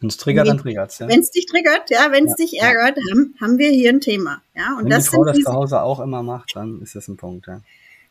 wenn 0.00 0.08
es 0.08 0.16
triggert, 0.16 0.46
dann 0.46 0.58
triggert 0.58 0.90
es. 0.90 0.98
Ja. 0.98 1.08
Wenn 1.08 1.20
es 1.20 1.30
dich 1.30 1.46
triggert, 1.46 1.90
ja, 1.90 2.10
wenn 2.10 2.26
es 2.26 2.34
ja, 2.38 2.44
dich 2.44 2.60
ärgert, 2.60 2.98
ja. 2.98 3.02
haben, 3.10 3.34
haben 3.40 3.58
wir 3.58 3.70
hier 3.70 3.90
ein 3.90 4.00
Thema. 4.00 4.42
Ja, 4.54 4.76
und 4.76 4.84
wenn 4.84 4.90
das 4.90 5.04
die 5.04 5.10
Frau 5.10 5.24
das 5.24 5.38
zu 5.38 5.52
Hause 5.52 5.82
auch 5.82 6.00
immer 6.00 6.22
macht, 6.22 6.54
dann 6.54 6.82
ist 6.82 6.94
das 6.94 7.08
ein 7.08 7.16
Punkt. 7.16 7.46
Ja. 7.46 7.60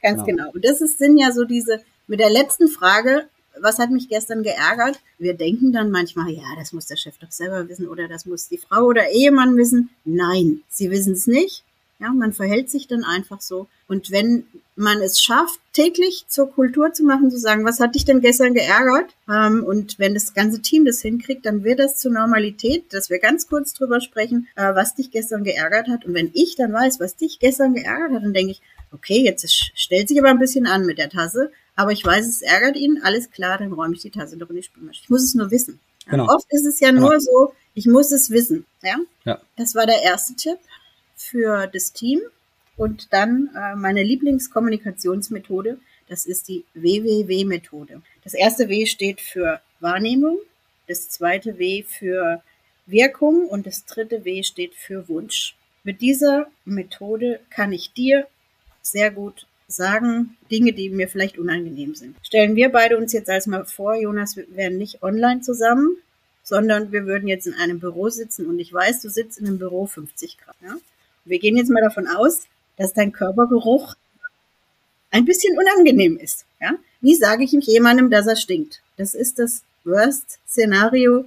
Ganz 0.02 0.24
genau. 0.24 0.44
genau. 0.44 0.52
Und 0.54 0.66
das 0.66 0.82
ist, 0.82 0.98
sind 0.98 1.18
ja 1.18 1.32
so 1.32 1.46
diese, 1.46 1.82
mit 2.08 2.20
der 2.20 2.30
letzten 2.30 2.68
Frage, 2.68 3.28
was 3.60 3.80
hat 3.80 3.90
mich 3.90 4.10
gestern 4.10 4.44
geärgert? 4.44 5.00
Wir 5.18 5.34
denken 5.34 5.72
dann 5.72 5.92
manchmal, 5.92 6.32
ja, 6.32 6.44
das 6.58 6.74
muss 6.74 6.88
der 6.88 6.98
Chef 6.98 7.18
doch 7.18 7.32
selber 7.32 7.68
wissen 7.70 7.88
oder 7.88 8.08
das 8.08 8.26
muss 8.26 8.50
die 8.50 8.58
Frau 8.58 8.84
oder 8.84 9.10
Ehemann 9.10 9.56
wissen. 9.56 9.90
Nein, 10.04 10.62
sie 10.70 10.92
wissen 10.92 11.14
es 11.14 11.28
nicht. 11.28 11.64
Ja, 12.00 12.12
man 12.12 12.34
verhält 12.34 12.70
sich 12.70 12.88
dann 12.88 13.06
einfach 13.06 13.40
so. 13.40 13.68
Und 13.88 14.12
wenn 14.12 14.46
man 14.76 15.02
es 15.02 15.22
schafft, 15.22 15.60
täglich 15.72 16.26
zur 16.28 16.52
Kultur 16.52 16.92
zu 16.92 17.04
machen, 17.04 17.32
zu 17.32 17.40
sagen, 17.40 17.64
was 17.64 17.80
hat 17.80 17.96
dich 17.96 18.04
denn 18.04 18.20
gestern 18.20 18.54
geärgert? 18.54 19.16
Ähm, 19.30 19.64
und 19.64 19.98
wenn 19.98 20.14
das 20.14 20.34
ganze 20.34 20.62
Team 20.62 20.84
das 20.84 21.02
hinkriegt, 21.02 21.46
dann 21.46 21.64
wird 21.64 21.80
das 21.80 21.98
zur 21.98 22.12
Normalität, 22.12 22.94
dass 22.94 23.10
wir 23.10 23.20
ganz 23.20 23.48
kurz 23.48 23.74
drüber 23.74 24.02
sprechen, 24.02 24.48
äh, 24.56 24.76
was 24.76 24.96
dich 24.96 25.12
gestern 25.12 25.46
geärgert 25.46 25.88
hat. 25.88 26.04
Und 26.04 26.14
wenn 26.14 26.32
ich 26.34 26.56
dann 26.56 26.74
weiß, 26.74 27.00
was 27.00 27.16
dich 27.16 27.40
gestern 27.40 27.74
geärgert 27.74 28.12
hat, 28.12 28.24
dann 28.24 28.34
denke 28.34 28.52
ich, 28.52 28.62
okay, 28.92 29.24
jetzt 29.24 29.50
stellt 29.76 30.10
sich 30.10 30.20
aber 30.20 30.30
ein 30.30 30.40
bisschen 30.40 30.68
an 30.68 30.86
mit 30.86 30.98
der 30.98 31.10
Tasse, 31.10 31.52
aber 31.76 31.92
ich 31.92 32.06
weiß, 32.06 32.28
es 32.28 32.42
ärgert 32.42 32.76
ihn, 32.76 33.02
alles 33.04 33.32
klar, 33.32 33.58
dann 33.58 33.74
räume 33.74 33.96
ich 33.96 34.02
die 34.02 34.10
Tasse 34.10 34.38
doch 34.38 34.50
in 34.50 34.58
die 34.58 34.64
Spülmaschine. 34.64 35.04
Ich 35.04 35.10
muss 35.10 35.24
es 35.24 35.36
nur 35.36 35.52
wissen. 35.52 35.80
Genau. 36.08 36.28
Oft 36.28 36.46
ist 36.50 36.66
es 36.66 36.80
ja 36.80 36.92
genau. 36.92 37.10
nur 37.10 37.20
so, 37.20 37.54
ich 37.74 37.88
muss 37.88 38.12
es 38.12 38.30
wissen. 38.30 38.66
Ja? 38.84 38.98
ja. 39.26 39.40
Das 39.58 39.76
war 39.76 39.86
der 39.86 40.02
erste 40.02 40.36
Tipp 40.36 40.58
für 41.16 41.68
das 41.68 41.94
Team. 41.94 42.22
Und 42.78 43.14
dann 43.14 43.50
äh, 43.56 43.76
meine 43.76 44.04
Lieblingskommunikationsmethode, 44.04 45.80
das 46.08 46.26
ist 46.26 46.48
die 46.50 46.66
WWW-Methode. 46.74 48.02
Das 48.24 48.34
erste 48.34 48.70
W 48.70 48.86
steht 48.86 49.22
für 49.22 49.62
Wahrnehmung, 49.80 50.38
das 50.88 51.10
zweite 51.10 51.58
W 51.58 51.84
für 51.84 52.44
Wirkung 52.86 53.48
und 53.48 53.66
das 53.66 53.86
dritte 53.86 54.26
W 54.26 54.44
steht 54.44 54.76
für 54.76 55.08
Wunsch. 55.08 55.56
Mit 55.84 56.02
dieser 56.02 56.48
Methode 56.66 57.40
kann 57.50 57.72
ich 57.72 57.94
dir 57.94 58.28
sehr 58.82 59.12
gut 59.12 59.48
sagen, 59.68 60.38
Dinge, 60.52 60.74
die 60.74 60.90
mir 60.90 61.08
vielleicht 61.08 61.40
unangenehm 61.40 61.96
sind. 61.96 62.16
Stellen 62.24 62.56
wir 62.56 62.70
beide 62.70 62.98
uns 62.98 63.14
jetzt 63.14 63.30
als 63.30 63.48
mal 63.48 63.66
vor, 63.66 63.96
Jonas, 63.96 64.36
wir 64.36 64.46
wären 64.56 64.78
nicht 64.78 65.02
online 65.02 65.42
zusammen, 65.42 65.98
sondern 66.44 66.92
wir 66.92 67.06
würden 67.06 67.28
jetzt 67.28 67.48
in 67.48 67.56
einem 67.56 67.80
Büro 67.80 68.10
sitzen 68.10 68.46
und 68.46 68.60
ich 68.60 68.72
weiß, 68.72 69.02
du 69.02 69.10
sitzt 69.10 69.40
in 69.40 69.48
einem 69.48 69.58
Büro 69.58 69.88
50 69.88 70.38
Grad. 70.38 70.56
Ja? 70.64 70.76
Wir 71.26 71.40
gehen 71.40 71.58
jetzt 71.58 71.70
mal 71.70 71.82
davon 71.82 72.08
aus, 72.08 72.44
dass 72.78 72.94
dein 72.94 73.12
Körpergeruch 73.12 73.96
ein 75.12 75.26
bisschen 75.26 75.58
unangenehm 75.58 76.18
ist. 76.18 76.46
Ja? 76.62 76.76
Wie 77.02 77.16
sage 77.16 77.44
ich 77.44 77.52
jemandem, 77.52 78.10
dass 78.10 78.28
er 78.28 78.36
stinkt? 78.36 78.82
Das 78.98 79.14
ist 79.14 79.40
das 79.40 79.64
Worst-Szenario 79.84 81.26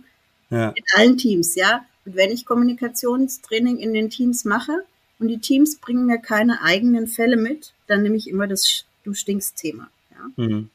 ja. 0.51 0.71
in 0.71 0.85
allen 0.97 1.17
Teams. 1.17 1.55
Ja? 1.55 1.85
Und 2.05 2.17
wenn 2.17 2.31
ich 2.31 2.47
Kommunikationstraining 2.47 3.79
in 3.79 3.95
den 3.95 4.11
Teams 4.11 4.45
mache 4.45 4.85
und 5.19 5.29
die 5.29 5.39
Teams 5.39 5.77
bringen 5.79 6.07
mir 6.07 6.19
keine 6.19 6.63
eigenen 6.63 7.07
Fälle 7.07 7.37
mit, 7.37 7.73
dann 7.87 8.03
nehme 8.03 8.17
ich 8.17 8.29
immer 8.29 8.47
das 8.47 8.85
Du 9.05 9.15
stinkst-Thema. 9.15 9.89
Ja? 10.11 10.45
Mhm. 10.45 10.71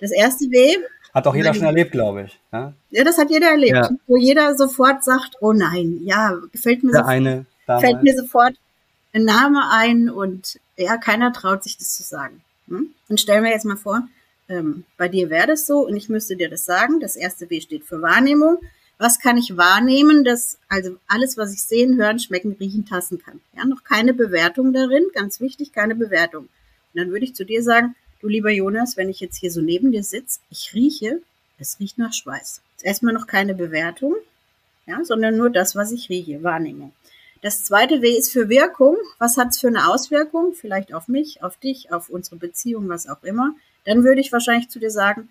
Das 0.00 0.10
erste 0.10 0.46
W. 0.50 0.76
Hat 1.14 1.26
auch 1.26 1.34
jeder 1.34 1.54
schon 1.54 1.64
erlebt, 1.64 1.92
glaube 1.92 2.24
ich. 2.24 2.38
Ja? 2.52 2.72
ja, 2.90 3.04
das 3.04 3.18
hat 3.18 3.30
jeder 3.30 3.50
erlebt. 3.50 3.88
Wo 4.06 4.16
jeder 4.16 4.56
sofort 4.56 5.04
sagt, 5.04 5.36
oh 5.40 5.52
nein, 5.52 6.00
ja, 6.04 6.38
gefällt 6.52 6.82
mir, 6.82 6.92
Der 6.92 7.00
sofort, 7.00 7.14
eine, 7.14 7.46
fällt 7.80 8.02
mir 8.02 8.16
sofort 8.16 8.54
ein 9.12 9.24
Name 9.24 9.70
ein 9.70 10.10
und 10.10 10.58
ja, 10.76 10.96
keiner 10.96 11.32
traut 11.32 11.62
sich 11.62 11.76
das 11.76 11.96
zu 11.96 12.02
sagen. 12.02 12.42
Hm? 12.68 12.90
Und 13.08 13.20
stellen 13.20 13.44
wir 13.44 13.50
jetzt 13.50 13.64
mal 13.64 13.76
vor, 13.76 14.06
ähm, 14.48 14.84
bei 14.96 15.08
dir 15.08 15.30
wäre 15.30 15.48
das 15.48 15.66
so 15.66 15.86
und 15.86 15.96
ich 15.96 16.08
müsste 16.08 16.36
dir 16.36 16.48
das 16.48 16.64
sagen. 16.64 17.00
Das 17.00 17.16
erste 17.16 17.50
W 17.50 17.60
steht 17.60 17.84
für 17.84 18.00
Wahrnehmung. 18.00 18.58
Was 18.98 19.20
kann 19.20 19.36
ich 19.36 19.56
wahrnehmen, 19.56 20.24
dass 20.24 20.58
also 20.68 20.96
alles, 21.06 21.36
was 21.36 21.52
ich 21.52 21.62
sehen, 21.62 21.96
hören, 21.96 22.18
schmecken, 22.18 22.56
riechen, 22.58 22.84
tasten 22.84 23.18
kann? 23.18 23.40
Ja, 23.56 23.64
noch 23.64 23.84
keine 23.84 24.12
Bewertung 24.12 24.72
darin, 24.72 25.04
ganz 25.14 25.40
wichtig, 25.40 25.72
keine 25.72 25.94
Bewertung. 25.94 26.44
Und 26.44 27.00
dann 27.00 27.10
würde 27.10 27.24
ich 27.24 27.34
zu 27.34 27.44
dir 27.44 27.62
sagen, 27.62 27.94
du 28.20 28.28
lieber 28.28 28.50
Jonas, 28.50 28.96
wenn 28.96 29.08
ich 29.08 29.20
jetzt 29.20 29.36
hier 29.36 29.52
so 29.52 29.60
neben 29.60 29.92
dir 29.92 30.02
sitze, 30.02 30.40
ich 30.50 30.72
rieche, 30.74 31.20
es 31.58 31.78
riecht 31.78 31.98
nach 31.98 32.12
Schweiß. 32.12 32.60
Erstmal 32.82 33.14
noch 33.14 33.26
keine 33.28 33.54
Bewertung, 33.54 34.16
ja, 34.86 35.04
sondern 35.04 35.36
nur 35.36 35.50
das, 35.50 35.76
was 35.76 35.92
ich 35.92 36.08
rieche, 36.08 36.42
Wahrnehmung. 36.42 36.92
Das 37.40 37.64
zweite 37.64 38.02
W 38.02 38.16
ist 38.16 38.32
für 38.32 38.48
Wirkung. 38.48 38.96
Was 39.18 39.36
hat 39.36 39.50
es 39.50 39.60
für 39.60 39.68
eine 39.68 39.88
Auswirkung? 39.88 40.54
Vielleicht 40.54 40.92
auf 40.92 41.08
mich, 41.08 41.42
auf 41.42 41.56
dich, 41.56 41.92
auf 41.92 42.08
unsere 42.08 42.36
Beziehung, 42.36 42.88
was 42.88 43.08
auch 43.08 43.22
immer. 43.22 43.54
Dann 43.84 44.02
würde 44.02 44.20
ich 44.20 44.32
wahrscheinlich 44.32 44.68
zu 44.68 44.78
dir 44.78 44.90
sagen, 44.90 45.28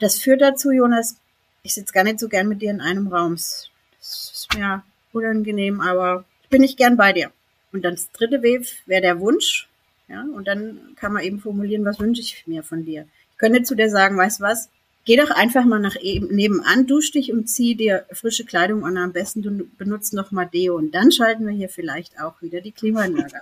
das 0.00 0.18
führt 0.18 0.42
dazu, 0.42 0.70
Jonas, 0.70 1.16
ich 1.62 1.74
sitze 1.74 1.92
gar 1.92 2.04
nicht 2.04 2.20
so 2.20 2.28
gern 2.28 2.48
mit 2.48 2.62
dir 2.62 2.70
in 2.70 2.80
einem 2.80 3.08
Raum. 3.08 3.34
Das 3.34 3.70
ist 4.00 4.54
mir 4.54 4.82
unangenehm, 5.12 5.80
aber 5.80 6.24
ich 6.42 6.48
bin 6.48 6.60
nicht 6.60 6.76
gern 6.76 6.96
bei 6.96 7.12
dir. 7.12 7.32
Und 7.72 7.84
dann 7.84 7.94
das 7.94 8.10
dritte 8.12 8.42
W 8.42 8.64
wäre 8.86 9.02
der 9.02 9.20
Wunsch. 9.20 9.68
Ja, 10.08 10.22
und 10.22 10.46
dann 10.46 10.94
kann 10.96 11.12
man 11.12 11.24
eben 11.24 11.40
formulieren, 11.40 11.84
was 11.84 11.98
wünsche 11.98 12.20
ich 12.20 12.46
mir 12.46 12.62
von 12.62 12.84
dir. 12.84 13.08
Ich 13.32 13.38
könnte 13.38 13.64
zu 13.64 13.74
dir 13.74 13.90
sagen, 13.90 14.16
weißt 14.16 14.40
was, 14.40 14.68
Geh 15.06 15.16
doch 15.16 15.30
einfach 15.30 15.64
mal 15.64 15.78
nach 15.78 15.94
eben, 16.02 16.34
nebenan, 16.34 16.88
dusch 16.88 17.12
dich 17.12 17.32
und 17.32 17.48
zieh 17.48 17.76
dir 17.76 18.04
frische 18.10 18.44
Kleidung 18.44 18.84
an. 18.84 18.96
Am 18.96 19.12
besten 19.12 19.40
du 19.40 19.64
benutzt 19.78 20.12
noch 20.12 20.32
mal 20.32 20.46
Deo 20.46 20.76
und 20.76 20.92
dann 20.96 21.12
schalten 21.12 21.46
wir 21.46 21.54
hier 21.54 21.68
vielleicht 21.68 22.20
auch 22.20 22.42
wieder 22.42 22.60
die 22.60 22.72
Klimaanlage. 22.72 23.36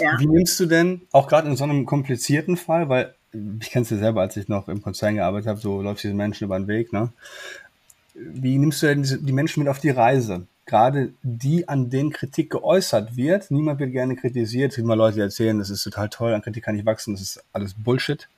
Ja. 0.00 0.18
Wie 0.18 0.26
nimmst 0.26 0.58
du 0.58 0.66
denn, 0.66 1.02
auch 1.12 1.28
gerade 1.28 1.48
in 1.48 1.54
so 1.54 1.62
einem 1.62 1.86
komplizierten 1.86 2.56
Fall, 2.56 2.88
weil 2.88 3.14
ich 3.60 3.70
kenne 3.70 3.84
es 3.84 3.90
ja 3.90 3.98
selber, 3.98 4.22
als 4.22 4.36
ich 4.36 4.48
noch 4.48 4.66
im 4.66 4.82
Konzern 4.82 5.14
gearbeitet 5.14 5.46
habe, 5.46 5.60
so 5.60 5.82
läufst 5.82 6.02
diese 6.02 6.14
Menschen 6.14 6.46
über 6.46 6.58
den 6.58 6.66
Weg, 6.66 6.92
ne? 6.92 7.12
Wie 8.14 8.58
nimmst 8.58 8.82
du 8.82 8.88
denn 8.88 9.04
die 9.04 9.32
Menschen 9.32 9.62
mit 9.62 9.68
auf 9.68 9.78
die 9.78 9.90
Reise? 9.90 10.48
Gerade 10.66 11.12
die, 11.22 11.68
an 11.68 11.90
denen 11.90 12.10
Kritik 12.10 12.50
geäußert 12.50 13.16
wird. 13.16 13.52
Niemand 13.52 13.78
wird 13.78 13.92
gerne 13.92 14.16
kritisiert. 14.16 14.72
Es 14.72 14.76
gibt 14.76 14.88
mal 14.88 14.94
Leute, 14.94 15.14
die 15.14 15.20
erzählen, 15.20 15.60
das 15.60 15.70
ist 15.70 15.84
total 15.84 16.08
toll, 16.08 16.34
an 16.34 16.42
Kritik 16.42 16.64
kann 16.64 16.76
ich 16.76 16.84
wachsen, 16.84 17.14
das 17.14 17.22
ist 17.22 17.44
alles 17.52 17.74
Bullshit 17.74 18.28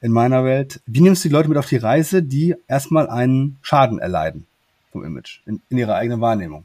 in 0.00 0.12
meiner 0.12 0.44
Welt. 0.44 0.80
Wie 0.86 1.00
nimmst 1.00 1.24
du 1.24 1.28
die 1.28 1.34
Leute 1.34 1.48
mit 1.48 1.58
auf 1.58 1.68
die 1.68 1.76
Reise, 1.76 2.22
die 2.22 2.54
erstmal 2.68 3.08
einen 3.08 3.58
Schaden 3.62 3.98
erleiden 3.98 4.46
vom 4.92 5.04
Image, 5.04 5.40
in, 5.46 5.60
in 5.68 5.78
ihrer 5.78 5.94
eigenen 5.96 6.20
Wahrnehmung? 6.20 6.64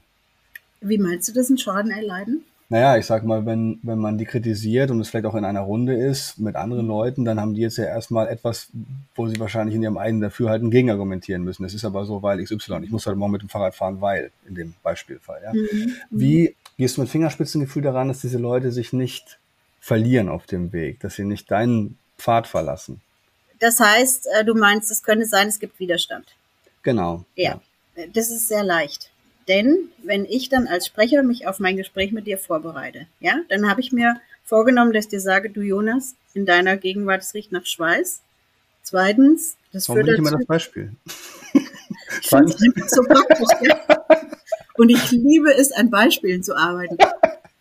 Wie 0.81 0.97
meinst 0.97 1.29
du 1.29 1.33
das, 1.33 1.50
einen 1.50 1.57
Schaden 1.57 1.91
erleiden? 1.91 2.43
Naja, 2.71 2.95
ich 2.95 3.05
sag 3.05 3.25
mal, 3.25 3.45
wenn, 3.45 3.79
wenn 3.83 4.00
man 4.00 4.17
die 4.17 4.23
kritisiert 4.23 4.91
und 4.91 5.01
es 5.01 5.09
vielleicht 5.09 5.25
auch 5.25 5.35
in 5.35 5.43
einer 5.43 5.59
Runde 5.59 5.93
ist 5.93 6.39
mit 6.39 6.55
anderen 6.55 6.88
Leuten, 6.88 7.25
dann 7.25 7.38
haben 7.38 7.53
die 7.53 7.59
jetzt 7.59 7.77
ja 7.77 7.83
erstmal 7.83 8.29
etwas, 8.29 8.69
wo 9.13 9.27
sie 9.27 9.38
wahrscheinlich 9.41 9.75
in 9.75 9.83
ihrem 9.83 9.97
eigenen 9.97 10.21
Dafürhalten 10.21 10.71
gegenargumentieren 10.71 11.43
müssen. 11.43 11.63
Das 11.63 11.73
ist 11.73 11.83
aber 11.83 12.05
so, 12.05 12.23
weil 12.23 12.41
XY. 12.41 12.79
Ich 12.83 12.89
muss 12.89 13.05
heute 13.05 13.17
Morgen 13.17 13.33
mit 13.33 13.41
dem 13.41 13.50
Fahrrad 13.50 13.75
fahren, 13.75 14.00
weil, 14.00 14.31
in 14.47 14.55
dem 14.55 14.73
Beispielfall. 14.83 15.41
Ja? 15.43 15.51
Mhm. 15.51 15.95
Wie 16.11 16.55
gehst 16.77 16.95
du 16.95 17.01
mit 17.01 17.09
Fingerspitzengefühl 17.09 17.81
daran, 17.81 18.07
dass 18.07 18.21
diese 18.21 18.38
Leute 18.38 18.71
sich 18.71 18.93
nicht 18.93 19.38
verlieren 19.81 20.29
auf 20.29 20.45
dem 20.45 20.71
Weg, 20.71 21.01
dass 21.01 21.15
sie 21.15 21.25
nicht 21.25 21.51
deinen 21.51 21.97
Pfad 22.17 22.47
verlassen? 22.47 23.01
Das 23.61 23.79
heißt, 23.79 24.27
äh, 24.33 24.43
du 24.43 24.55
meinst, 24.55 24.91
es 24.91 25.03
könnte 25.03 25.25
sein, 25.25 25.47
es 25.47 25.59
gibt 25.59 25.79
Widerstand. 25.79 26.25
Genau. 26.81 27.23
Ja, 27.35 27.61
das 28.13 28.31
ist 28.31 28.47
sehr 28.47 28.63
leicht. 28.63 29.11
Denn 29.47 29.89
wenn 30.03 30.25
ich 30.25 30.49
dann 30.49 30.67
als 30.67 30.87
Sprecher 30.87 31.23
mich 31.23 31.47
auf 31.47 31.59
mein 31.59 31.77
Gespräch 31.77 32.11
mit 32.11 32.25
dir 32.25 32.37
vorbereite, 32.37 33.05
ja, 33.19 33.35
dann 33.49 33.69
habe 33.69 33.79
ich 33.81 33.91
mir 33.91 34.19
vorgenommen, 34.43 34.93
dass 34.93 35.05
ich 35.05 35.11
dir 35.11 35.21
sage, 35.21 35.51
du 35.51 35.61
Jonas, 35.61 36.15
in 36.33 36.45
deiner 36.45 36.75
Gegenwart, 36.75 37.21
es 37.21 37.33
riecht 37.33 37.51
nach 37.51 37.65
Schweiß. 37.65 38.21
Zweitens, 38.81 39.57
das 39.71 39.87
Warum 39.87 40.05
führt 40.05 40.09
dazu. 40.09 40.21
immer 40.21 40.37
das 40.37 40.45
Beispiel. 40.45 40.91
so 42.87 43.03
praktisch. 43.03 43.47
Ja? 43.61 44.05
Und 44.75 44.89
ich 44.89 45.11
liebe 45.11 45.53
es, 45.53 45.71
an 45.71 45.91
Beispielen 45.91 46.41
zu 46.41 46.55
arbeiten. 46.55 46.97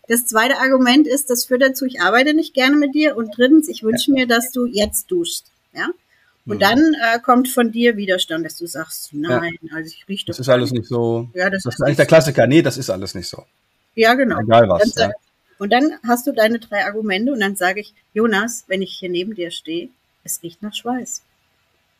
Das 0.07 0.25
zweite 0.25 0.57
Argument 0.57 1.07
ist, 1.07 1.29
das 1.29 1.45
führt 1.45 1.61
dazu, 1.61 1.85
ich 1.85 2.01
arbeite 2.01 2.33
nicht 2.33 2.55
gerne 2.55 2.75
mit 2.75 2.95
dir. 2.95 3.15
Und 3.15 3.37
drittens, 3.37 3.69
ich 3.69 3.83
wünsche 3.83 4.11
mir, 4.11 4.25
dass 4.25 4.51
du 4.51 4.65
jetzt 4.65 5.11
duschst. 5.11 5.51
Ja? 5.73 5.89
Und 6.45 6.55
mhm. 6.55 6.59
dann 6.59 6.79
äh, 6.79 7.19
kommt 7.19 7.49
von 7.49 7.71
dir 7.71 7.97
Widerstand, 7.97 8.45
dass 8.45 8.57
du 8.57 8.65
sagst, 8.65 9.13
nein, 9.13 9.55
ja. 9.61 9.75
also 9.75 9.87
ich 9.87 10.07
rieche 10.07 10.25
Das 10.25 10.39
ist 10.39 10.49
alles 10.49 10.71
nicht 10.71 10.87
so. 10.87 11.29
Ja, 11.33 11.49
das, 11.49 11.63
das 11.63 11.75
ist 11.75 11.81
eigentlich 11.81 11.97
der 11.97 12.05
Klassiker. 12.07 12.47
Nee, 12.47 12.61
das 12.61 12.77
ist 12.77 12.89
alles 12.89 13.13
nicht 13.13 13.27
so. 13.27 13.45
Ja, 13.95 14.15
genau. 14.15 14.39
Egal 14.39 14.67
was. 14.69 14.93
Dann, 14.93 15.09
ja. 15.09 15.15
Und 15.59 15.71
dann 15.71 15.93
hast 16.07 16.25
du 16.25 16.31
deine 16.31 16.57
drei 16.57 16.85
Argumente 16.85 17.31
und 17.31 17.39
dann 17.39 17.55
sage 17.55 17.81
ich, 17.81 17.93
Jonas, 18.13 18.65
wenn 18.67 18.81
ich 18.81 18.93
hier 18.93 19.09
neben 19.09 19.35
dir 19.35 19.51
stehe, 19.51 19.89
es 20.23 20.41
riecht 20.41 20.63
nach 20.63 20.73
Schweiß. 20.73 21.21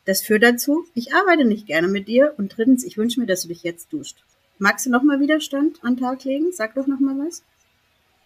Das 0.04 0.22
führt 0.22 0.42
dazu, 0.42 0.84
ich 0.94 1.14
arbeite 1.14 1.44
nicht 1.44 1.66
gerne 1.66 1.86
mit 1.86 2.08
dir 2.08 2.34
und 2.38 2.56
drittens, 2.56 2.82
ich 2.82 2.96
wünsche 2.98 3.20
mir, 3.20 3.26
dass 3.26 3.42
du 3.42 3.48
dich 3.48 3.62
jetzt 3.62 3.92
duscht. 3.92 4.24
Magst 4.58 4.86
du 4.86 4.90
nochmal 4.90 5.20
Widerstand 5.20 5.78
an 5.82 5.94
den 5.94 6.04
Tag 6.04 6.24
legen? 6.24 6.46
Sag 6.52 6.74
doch 6.74 6.88
nochmal 6.88 7.14
was. 7.24 7.44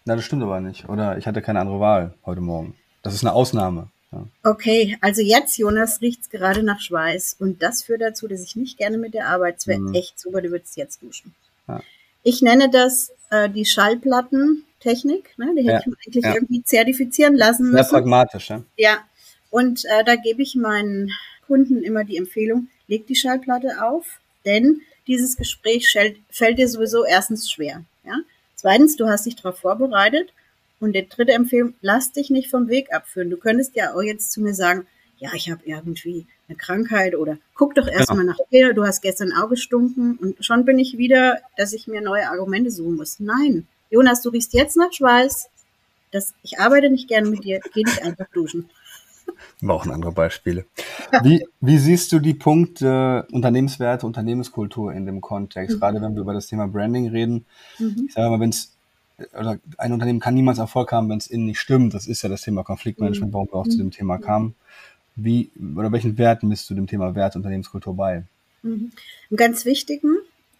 Na, 0.05 0.15
das 0.15 0.25
stimmt 0.25 0.41
aber 0.41 0.59
nicht. 0.59 0.89
Oder 0.89 1.17
ich 1.17 1.27
hatte 1.27 1.41
keine 1.41 1.59
andere 1.59 1.79
Wahl 1.79 2.15
heute 2.25 2.41
Morgen. 2.41 2.75
Das 3.03 3.13
ist 3.13 3.23
eine 3.23 3.33
Ausnahme. 3.33 3.89
Ja. 4.11 4.25
Okay, 4.43 4.97
also 5.01 5.21
jetzt, 5.21 5.57
Jonas, 5.57 6.01
riecht 6.01 6.21
es 6.21 6.29
gerade 6.29 6.63
nach 6.63 6.79
Schweiß. 6.79 7.37
Und 7.39 7.61
das 7.61 7.83
führt 7.83 8.01
dazu, 8.01 8.27
dass 8.27 8.43
ich 8.43 8.55
nicht 8.55 8.77
gerne 8.77 8.97
mit 8.97 9.13
der 9.13 9.27
Arbeit, 9.27 9.57
es 9.57 9.67
wäre 9.67 9.79
mhm. 9.79 9.93
echt 9.93 10.19
super, 10.19 10.41
du 10.41 10.51
würdest 10.51 10.77
jetzt 10.77 11.01
duschen. 11.01 11.33
Ja. 11.67 11.81
Ich 12.23 12.41
nenne 12.41 12.69
das 12.69 13.11
äh, 13.29 13.49
die 13.49 13.65
Schallplattentechnik. 13.65 15.37
Ne? 15.37 15.53
Die 15.55 15.63
hätte 15.63 15.71
ja. 15.71 15.79
ich 15.79 15.85
mir 15.87 15.95
eigentlich 16.05 16.23
ja. 16.23 16.33
irgendwie 16.33 16.63
zertifizieren 16.63 17.35
lassen 17.35 17.71
müssen. 17.71 17.83
Sehr 17.83 17.91
pragmatisch, 17.91 18.49
ja. 18.49 18.63
Ja, 18.77 18.97
und 19.49 19.85
äh, 19.85 20.03
da 20.03 20.15
gebe 20.15 20.41
ich 20.41 20.55
meinen 20.55 21.11
Kunden 21.45 21.83
immer 21.83 22.03
die 22.03 22.17
Empfehlung, 22.17 22.67
leg 22.87 23.07
die 23.07 23.15
Schallplatte 23.15 23.83
auf, 23.83 24.19
denn 24.45 24.81
dieses 25.07 25.37
Gespräch 25.37 25.89
fällt 26.29 26.57
dir 26.57 26.67
sowieso 26.67 27.05
erstens 27.05 27.49
schwer. 27.49 27.83
Ja? 28.05 28.19
Zweitens, 28.55 28.97
du 28.97 29.07
hast 29.07 29.25
dich 29.25 29.35
darauf 29.35 29.59
vorbereitet 29.59 30.33
und 30.79 30.93
die 30.93 31.07
dritte 31.07 31.33
Empfehlung, 31.33 31.73
lass 31.81 32.11
dich 32.11 32.29
nicht 32.29 32.49
vom 32.49 32.67
Weg 32.67 32.93
abführen. 32.93 33.29
Du 33.29 33.37
könntest 33.37 33.75
ja 33.75 33.93
auch 33.93 34.01
jetzt 34.01 34.31
zu 34.31 34.41
mir 34.41 34.53
sagen, 34.53 34.87
ja, 35.19 35.31
ich 35.33 35.49
habe 35.49 35.61
irgendwie 35.65 36.27
eine 36.47 36.57
Krankheit 36.57 37.15
oder 37.15 37.37
guck 37.55 37.75
doch 37.75 37.87
erstmal 37.87 38.25
ja. 38.25 38.31
nach 38.31 38.37
dir, 38.51 38.73
du 38.73 38.83
hast 38.83 39.01
gestern 39.01 39.33
auch 39.33 39.49
gestunken 39.49 40.17
und 40.17 40.45
schon 40.45 40.65
bin 40.65 40.77
ich 40.79 40.97
wieder, 40.97 41.39
dass 41.57 41.73
ich 41.73 41.87
mir 41.87 42.01
neue 42.01 42.29
Argumente 42.29 42.71
suchen 42.71 42.95
muss. 42.95 43.19
Nein, 43.19 43.67
Jonas, 43.89 44.21
du 44.21 44.29
riechst 44.29 44.53
jetzt 44.53 44.77
nach 44.77 44.93
Schweiß. 44.93 45.49
Das, 46.11 46.33
ich 46.43 46.59
arbeite 46.59 46.89
nicht 46.89 47.07
gerne 47.07 47.29
mit 47.29 47.43
dir, 47.43 47.59
geh 47.73 47.83
nicht 47.83 48.03
einfach 48.03 48.27
duschen. 48.31 48.69
Wir 49.59 49.67
brauchen 49.67 49.91
andere 49.91 50.11
Beispiele. 50.11 50.65
Wie, 51.21 51.45
wie 51.59 51.77
siehst 51.77 52.11
du 52.11 52.19
die 52.19 52.33
Punkte 52.33 53.27
Unternehmenswerte, 53.31 54.05
Unternehmenskultur 54.05 54.93
in 54.93 55.05
dem 55.05 55.19
Kontext? 55.19 55.75
Mhm. 55.75 55.79
Gerade 55.79 56.01
wenn 56.01 56.15
wir 56.15 56.21
über 56.21 56.33
das 56.33 56.47
Thema 56.47 56.67
Branding 56.67 57.09
reden. 57.09 57.45
Mhm. 57.77 58.05
Ich 58.07 58.13
sage 58.13 58.29
mal, 58.29 58.39
wenn 58.39 58.51
es 58.51 58.76
oder 59.33 59.59
ein 59.77 59.93
Unternehmen 59.93 60.19
kann 60.19 60.33
niemals 60.33 60.59
Erfolg 60.59 60.91
haben, 60.91 61.09
wenn 61.09 61.17
es 61.17 61.27
innen 61.27 61.45
nicht 61.45 61.59
stimmt. 61.59 61.93
Das 61.93 62.07
ist 62.07 62.21
ja 62.21 62.29
das 62.29 62.41
Thema 62.41 62.63
Konfliktmanagement, 62.63 63.33
warum 63.33 63.47
wir 63.47 63.55
auch 63.55 63.67
zu 63.67 63.77
dem 63.77 63.91
Thema 63.91 64.17
kamen. 64.17 64.55
Wie 65.15 65.49
oder 65.75 65.91
welchen 65.91 66.17
Werten 66.17 66.47
misst 66.47 66.69
du 66.69 66.75
dem 66.75 66.87
Thema 66.87 67.15
Wert 67.15 67.35
Unternehmenskultur 67.35 67.95
bei? 67.95 68.23
Mhm. 68.61 68.91
Einen 69.29 69.37
ganz 69.37 69.65
wichtigen. 69.65 70.17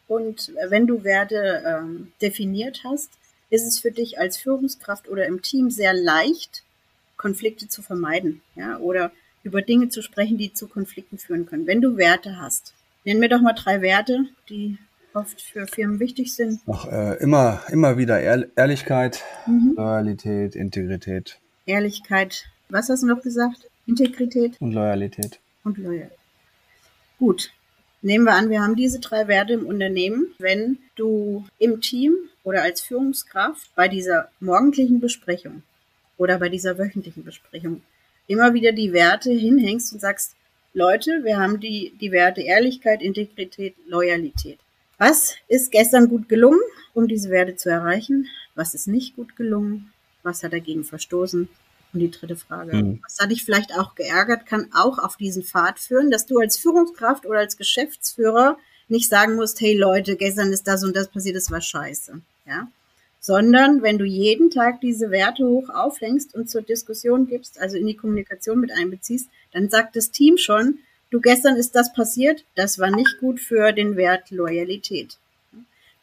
Und 0.08 0.54
wenn 0.70 0.88
du 0.88 1.04
Werte 1.04 1.64
ähm, 1.66 2.12
definiert 2.22 2.82
hast, 2.84 3.10
ist 3.50 3.66
es 3.68 3.80
für 3.80 3.92
dich 3.92 4.20
als 4.20 4.38
Führungskraft 4.38 5.10
oder 5.10 5.26
im 5.28 5.42
Team 5.42 5.70
sehr 5.70 5.94
leicht, 5.94 6.64
Konflikte 7.18 7.68
zu 7.68 7.82
vermeiden, 7.82 8.42
ja, 8.56 8.78
oder 8.78 9.12
über 9.44 9.62
Dinge 9.62 9.90
zu 9.90 10.02
sprechen, 10.02 10.38
die 10.38 10.54
zu 10.54 10.68
Konflikten 10.68 11.18
führen 11.18 11.46
können. 11.46 11.68
Wenn 11.68 11.82
du 11.82 11.98
Werte 11.98 12.40
hast, 12.40 12.74
nenn 13.06 13.20
mir 13.20 13.30
doch 13.30 13.42
mal 13.42 13.54
drei 13.54 13.82
Werte, 13.82 14.26
die 14.50 14.78
oft 15.18 15.42
für 15.42 15.68
Firmen 15.68 16.00
wichtig 16.00 16.34
sind? 16.34 16.62
Ach, 16.68 16.86
äh, 16.86 17.16
immer, 17.18 17.62
immer 17.70 17.98
wieder 17.98 18.20
Ehr 18.20 18.48
Ehrlichkeit, 18.56 19.24
mhm. 19.46 19.74
Loyalität, 19.76 20.56
Integrität. 20.56 21.40
Ehrlichkeit, 21.66 22.46
was 22.70 22.90
hast 22.90 23.04
du 23.04 23.08
noch 23.08 23.22
gesagt? 23.22 23.70
Integrität? 23.86 24.56
Und 24.60 24.74
Loyalität. 24.74 25.40
Und 25.64 25.78
Loyalität. 25.78 26.18
Gut. 27.20 27.52
Nehmen 28.02 28.26
wir 28.26 28.34
an, 28.34 28.50
wir 28.50 28.62
haben 28.62 28.76
diese 28.76 29.00
drei 29.00 29.28
Werte 29.28 29.54
im 29.54 29.66
Unternehmen. 29.66 30.28
Wenn 30.38 30.78
du 30.96 31.46
im 31.58 31.82
Team 31.82 32.14
oder 32.44 32.62
als 32.62 32.82
Führungskraft 32.82 33.74
bei 33.76 33.88
dieser 33.88 34.30
morgendlichen 34.40 35.00
Besprechung 35.00 35.64
oder 36.18 36.38
bei 36.38 36.50
dieser 36.50 36.78
wöchentlichen 36.78 37.24
Besprechung 37.24 37.82
immer 38.28 38.54
wieder 38.54 38.72
die 38.72 38.94
Werte 38.94 39.32
hinhängst 39.32 39.94
und 39.94 40.00
sagst, 40.00 40.36
Leute, 40.74 41.24
wir 41.24 41.38
haben 41.40 41.60
die, 41.60 41.94
die 42.00 42.12
Werte 42.12 42.42
Ehrlichkeit, 42.42 43.02
Integrität, 43.02 43.76
Loyalität. 43.88 44.60
Was 44.98 45.36
ist 45.48 45.72
gestern 45.72 46.10
gut 46.10 46.28
gelungen, 46.28 46.60
um 46.94 47.08
diese 47.08 47.30
Werte 47.30 47.56
zu 47.56 47.70
erreichen? 47.70 48.28
Was 48.56 48.74
ist 48.74 48.88
nicht 48.88 49.16
gut 49.16 49.36
gelungen? 49.36 49.92
Was 50.24 50.44
hat 50.44 50.54
dagegen 50.54 50.84
verstoßen? 50.84 51.48
Und 51.94 52.00
die 52.00 52.12
dritte 52.12 52.36
Frage, 52.36 52.76
mhm. 52.76 53.00
was 53.04 53.18
hat 53.20 53.32
dich 53.32 53.46
vielleicht 53.46 53.74
auch 53.78 53.96
geärgert, 53.96 54.46
kann 54.46 54.70
auch 54.74 55.00
auf 55.00 55.16
diesen 55.16 55.44
Pfad 55.44 55.80
führen, 55.80 56.12
dass 56.12 56.26
du 56.26 56.40
als 56.40 56.58
Führungskraft 56.58 57.26
oder 57.26 57.40
als 57.40 57.58
Geschäftsführer 57.58 58.58
nicht 58.90 59.10
sagen 59.10 59.36
musst, 59.36 59.62
hey 59.62 59.76
Leute, 59.76 60.16
gestern 60.16 60.52
ist 60.52 60.68
das 60.68 60.84
und 60.84 60.96
das 60.96 61.08
passiert, 61.08 61.36
das 61.36 61.52
war 61.52 61.62
scheiße. 61.62 62.20
Ja? 62.46 62.68
Sondern 63.20 63.82
wenn 63.84 63.98
du 63.98 64.06
jeden 64.06 64.50
Tag 64.50 64.82
diese 64.82 65.12
Werte 65.12 65.46
hoch 65.46 65.70
aufhängst 65.70 66.36
und 66.36 66.50
zur 66.50 66.62
Diskussion 66.62 67.28
gibst, 67.28 67.60
also 67.60 67.78
in 67.78 67.88
die 67.88 67.96
Kommunikation 67.96 68.60
mit 68.60 68.72
einbeziehst, 68.72 69.30
dann 69.54 69.70
sagt 69.70 69.96
das 69.96 70.12
Team 70.12 70.38
schon, 70.38 70.80
du 71.10 71.22
gestern 71.22 71.56
ist 71.56 71.76
das 71.76 71.94
passiert, 71.94 72.44
das 72.56 72.80
war 72.80 72.92
nicht 72.92 73.20
gut 73.20 73.40
für 73.40 73.72
den 73.72 73.96
Wert 73.96 74.32
Loyalität. 74.32 75.18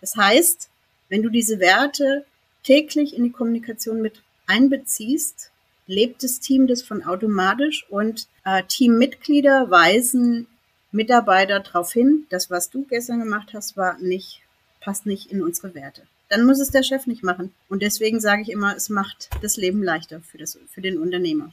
Das 0.01 0.17
heißt, 0.17 0.69
wenn 1.09 1.23
du 1.23 1.31
diese 1.31 1.61
Werte 1.61 2.25
täglich 2.63 3.17
in 3.17 3.25
die 3.25 3.33
Kommunikation 3.33 4.03
mit 4.03 4.23
einbeziehst, 4.47 5.51
lebt 5.87 6.23
das 6.23 6.41
Team 6.41 6.67
das 6.67 6.83
von 6.83 7.03
automatisch 7.03 7.87
und 7.89 8.27
äh, 8.45 8.63
Teammitglieder 8.65 9.71
weisen 9.71 10.47
Mitarbeiter 10.93 11.61
darauf 11.61 11.93
hin, 11.93 12.27
das, 12.31 12.51
was 12.51 12.71
du 12.71 12.85
gestern 12.85 13.21
gemacht 13.21 13.51
hast, 13.53 13.77
war 13.77 13.99
nicht, 13.99 14.43
passt 14.81 15.07
nicht 15.07 15.31
in 15.31 15.43
unsere 15.43 15.75
Werte. 15.75 16.03
Dann 16.29 16.47
muss 16.47 16.61
es 16.61 16.71
der 16.71 16.83
Chef 16.83 17.07
nicht 17.07 17.23
machen. 17.23 17.53
Und 17.69 17.83
deswegen 17.83 18.21
sage 18.21 18.43
ich 18.43 18.51
immer, 18.51 18.75
es 18.77 18.89
macht 18.89 19.29
das 19.43 19.57
Leben 19.57 19.83
leichter 19.83 20.21
für, 20.21 20.39
das, 20.39 20.59
für 20.71 20.81
den 20.81 20.99
Unternehmer. 20.99 21.53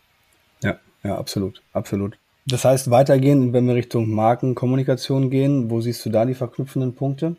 Ja, 0.61 0.79
ja, 1.03 1.17
absolut, 1.17 1.61
absolut. 1.73 2.17
Das 2.51 2.65
heißt, 2.65 2.91
weitergehen, 2.91 3.53
wenn 3.53 3.65
wir 3.65 3.75
Richtung 3.75 4.09
Markenkommunikation 4.09 5.29
gehen, 5.29 5.69
wo 5.69 5.79
siehst 5.79 6.05
du 6.05 6.09
da 6.09 6.25
die 6.25 6.33
verknüpfenden 6.33 6.95
Punkte? 6.95 7.37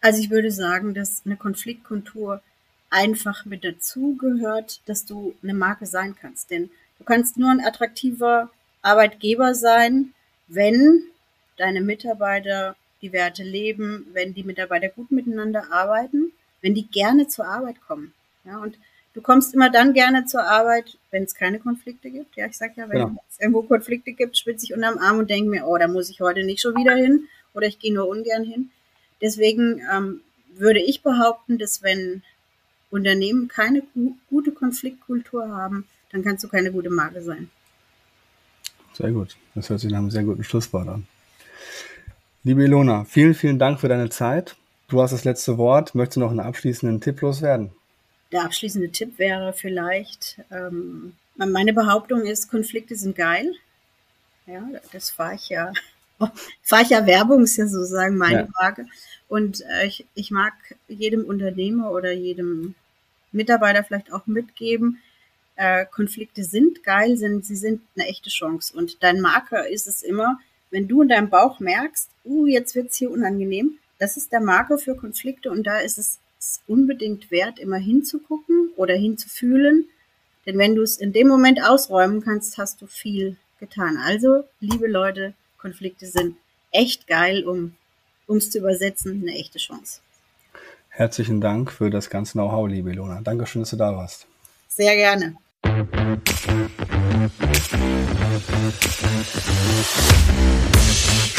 Also 0.00 0.20
ich 0.20 0.30
würde 0.30 0.50
sagen, 0.50 0.94
dass 0.94 1.22
eine 1.24 1.36
Konfliktkultur 1.36 2.42
einfach 2.90 3.44
mit 3.44 3.62
dazugehört, 3.64 4.80
dass 4.86 5.04
du 5.04 5.34
eine 5.44 5.54
Marke 5.54 5.86
sein 5.86 6.16
kannst. 6.20 6.50
Denn 6.50 6.70
du 6.98 7.04
kannst 7.04 7.36
nur 7.36 7.50
ein 7.50 7.64
attraktiver 7.64 8.50
Arbeitgeber 8.82 9.54
sein, 9.54 10.12
wenn 10.48 11.04
deine 11.56 11.80
Mitarbeiter 11.80 12.74
die 13.00 13.12
Werte 13.12 13.44
leben, 13.44 14.06
wenn 14.12 14.34
die 14.34 14.42
Mitarbeiter 14.42 14.88
gut 14.88 15.12
miteinander 15.12 15.70
arbeiten, 15.70 16.32
wenn 16.62 16.74
die 16.74 16.88
gerne 16.88 17.28
zur 17.28 17.46
Arbeit 17.46 17.76
kommen. 17.86 18.12
Ja, 18.44 18.58
und 18.58 18.76
du 19.18 19.22
kommst 19.22 19.52
immer 19.52 19.68
dann 19.68 19.94
gerne 19.94 20.26
zur 20.26 20.44
Arbeit, 20.44 20.96
wenn 21.10 21.24
es 21.24 21.34
keine 21.34 21.58
Konflikte 21.58 22.08
gibt. 22.08 22.36
Ja, 22.36 22.46
ich 22.46 22.56
sag 22.56 22.76
ja, 22.76 22.88
wenn 22.88 22.98
ja. 22.98 23.16
es 23.28 23.40
irgendwo 23.40 23.62
Konflikte 23.62 24.12
gibt, 24.12 24.38
spitze 24.38 24.64
ich 24.64 24.74
unterm 24.74 24.98
Arm 24.98 25.18
und 25.18 25.28
denke 25.28 25.50
mir, 25.50 25.66
oh, 25.66 25.76
da 25.76 25.88
muss 25.88 26.08
ich 26.08 26.20
heute 26.20 26.44
nicht 26.44 26.62
schon 26.62 26.76
wieder 26.76 26.94
hin 26.94 27.26
oder 27.52 27.66
ich 27.66 27.80
gehe 27.80 27.92
nur 27.92 28.08
ungern 28.08 28.44
hin. 28.44 28.70
Deswegen 29.20 29.82
ähm, 29.92 30.20
würde 30.56 30.80
ich 30.80 31.02
behaupten, 31.02 31.58
dass 31.58 31.82
wenn 31.82 32.22
Unternehmen 32.90 33.48
keine 33.48 33.82
gute 34.30 34.52
Konfliktkultur 34.52 35.48
haben, 35.48 35.88
dann 36.12 36.22
kannst 36.22 36.44
du 36.44 36.48
keine 36.48 36.70
gute 36.70 36.90
Marke 36.90 37.20
sein. 37.20 37.50
Sehr 38.92 39.10
gut. 39.10 39.36
Das 39.56 39.68
hört 39.68 39.80
sich 39.80 39.90
nach 39.90 39.98
einem 39.98 40.12
sehr 40.12 40.22
guten 40.22 40.44
Schlusswort 40.44 40.86
an. 40.86 41.08
Liebe 42.44 42.62
Ilona, 42.62 43.04
vielen, 43.04 43.34
vielen 43.34 43.58
Dank 43.58 43.80
für 43.80 43.88
deine 43.88 44.10
Zeit. 44.10 44.56
Du 44.86 45.02
hast 45.02 45.10
das 45.10 45.24
letzte 45.24 45.58
Wort. 45.58 45.96
Möchtest 45.96 46.16
du 46.16 46.20
noch 46.20 46.30
einen 46.30 46.40
abschließenden 46.40 47.00
Tipp 47.00 47.20
loswerden? 47.20 47.72
Der 48.32 48.44
abschließende 48.44 48.90
Tipp 48.90 49.18
wäre 49.18 49.52
vielleicht, 49.52 50.40
ähm, 50.50 51.14
meine 51.36 51.72
Behauptung 51.72 52.26
ist, 52.26 52.50
Konflikte 52.50 52.96
sind 52.96 53.16
geil. 53.16 53.54
Ja, 54.46 54.66
das 54.92 55.10
fahre 55.10 55.34
ich 55.34 55.48
ja. 55.48 55.72
fahre 56.62 56.82
ich 56.82 56.90
ja 56.90 57.06
Werbung, 57.06 57.44
ist 57.44 57.56
ja 57.56 57.66
sozusagen 57.66 58.16
meine 58.16 58.40
ja. 58.40 58.48
Frage. 58.54 58.86
Und 59.28 59.62
äh, 59.62 59.86
ich, 59.86 60.06
ich 60.14 60.30
mag 60.30 60.52
jedem 60.88 61.24
Unternehmer 61.24 61.90
oder 61.90 62.12
jedem 62.12 62.74
Mitarbeiter 63.32 63.84
vielleicht 63.84 64.12
auch 64.12 64.26
mitgeben, 64.26 65.00
äh, 65.56 65.86
Konflikte 65.86 66.44
sind 66.44 66.84
geil, 66.84 67.16
sind, 67.16 67.44
sie 67.44 67.56
sind 67.56 67.82
eine 67.96 68.08
echte 68.08 68.30
Chance. 68.30 68.76
Und 68.76 69.02
dein 69.02 69.20
Marker 69.20 69.68
ist 69.68 69.86
es 69.86 70.02
immer, 70.02 70.38
wenn 70.70 70.88
du 70.88 71.02
in 71.02 71.08
deinem 71.08 71.30
Bauch 71.30 71.60
merkst, 71.60 72.08
uh, 72.24 72.46
jetzt 72.46 72.74
wird's 72.74 72.96
hier 72.96 73.10
unangenehm, 73.10 73.78
das 73.98 74.16
ist 74.16 74.32
der 74.32 74.40
Marker 74.40 74.78
für 74.78 74.94
Konflikte 74.94 75.50
und 75.50 75.66
da 75.66 75.78
ist 75.78 75.98
es 75.98 76.20
unbedingt 76.66 77.30
wert, 77.30 77.58
immer 77.58 77.78
hinzugucken 77.78 78.70
oder 78.76 78.94
hinzufühlen. 78.94 79.88
Denn 80.46 80.58
wenn 80.58 80.74
du 80.74 80.82
es 80.82 80.96
in 80.96 81.12
dem 81.12 81.28
Moment 81.28 81.62
ausräumen 81.62 82.22
kannst, 82.22 82.58
hast 82.58 82.80
du 82.80 82.86
viel 82.86 83.36
getan. 83.60 83.96
Also, 83.96 84.44
liebe 84.60 84.86
Leute, 84.86 85.34
Konflikte 85.58 86.06
sind 86.06 86.36
echt 86.70 87.06
geil, 87.06 87.46
um 87.46 87.74
um 88.28 88.36
es 88.36 88.50
zu 88.50 88.58
übersetzen, 88.58 89.22
eine 89.22 89.36
echte 89.36 89.58
Chance. 89.58 90.00
Herzlichen 90.90 91.40
Dank 91.40 91.72
für 91.72 91.90
das 91.90 92.10
ganze 92.10 92.32
Know-how, 92.32 92.68
liebe 92.68 92.90
Ilona. 92.90 93.20
Dankeschön, 93.22 93.62
dass 93.62 93.70
du 93.70 93.76
da 93.76 93.96
warst. 93.96 94.26
Sehr 94.68 94.94
gerne. 94.94 95.34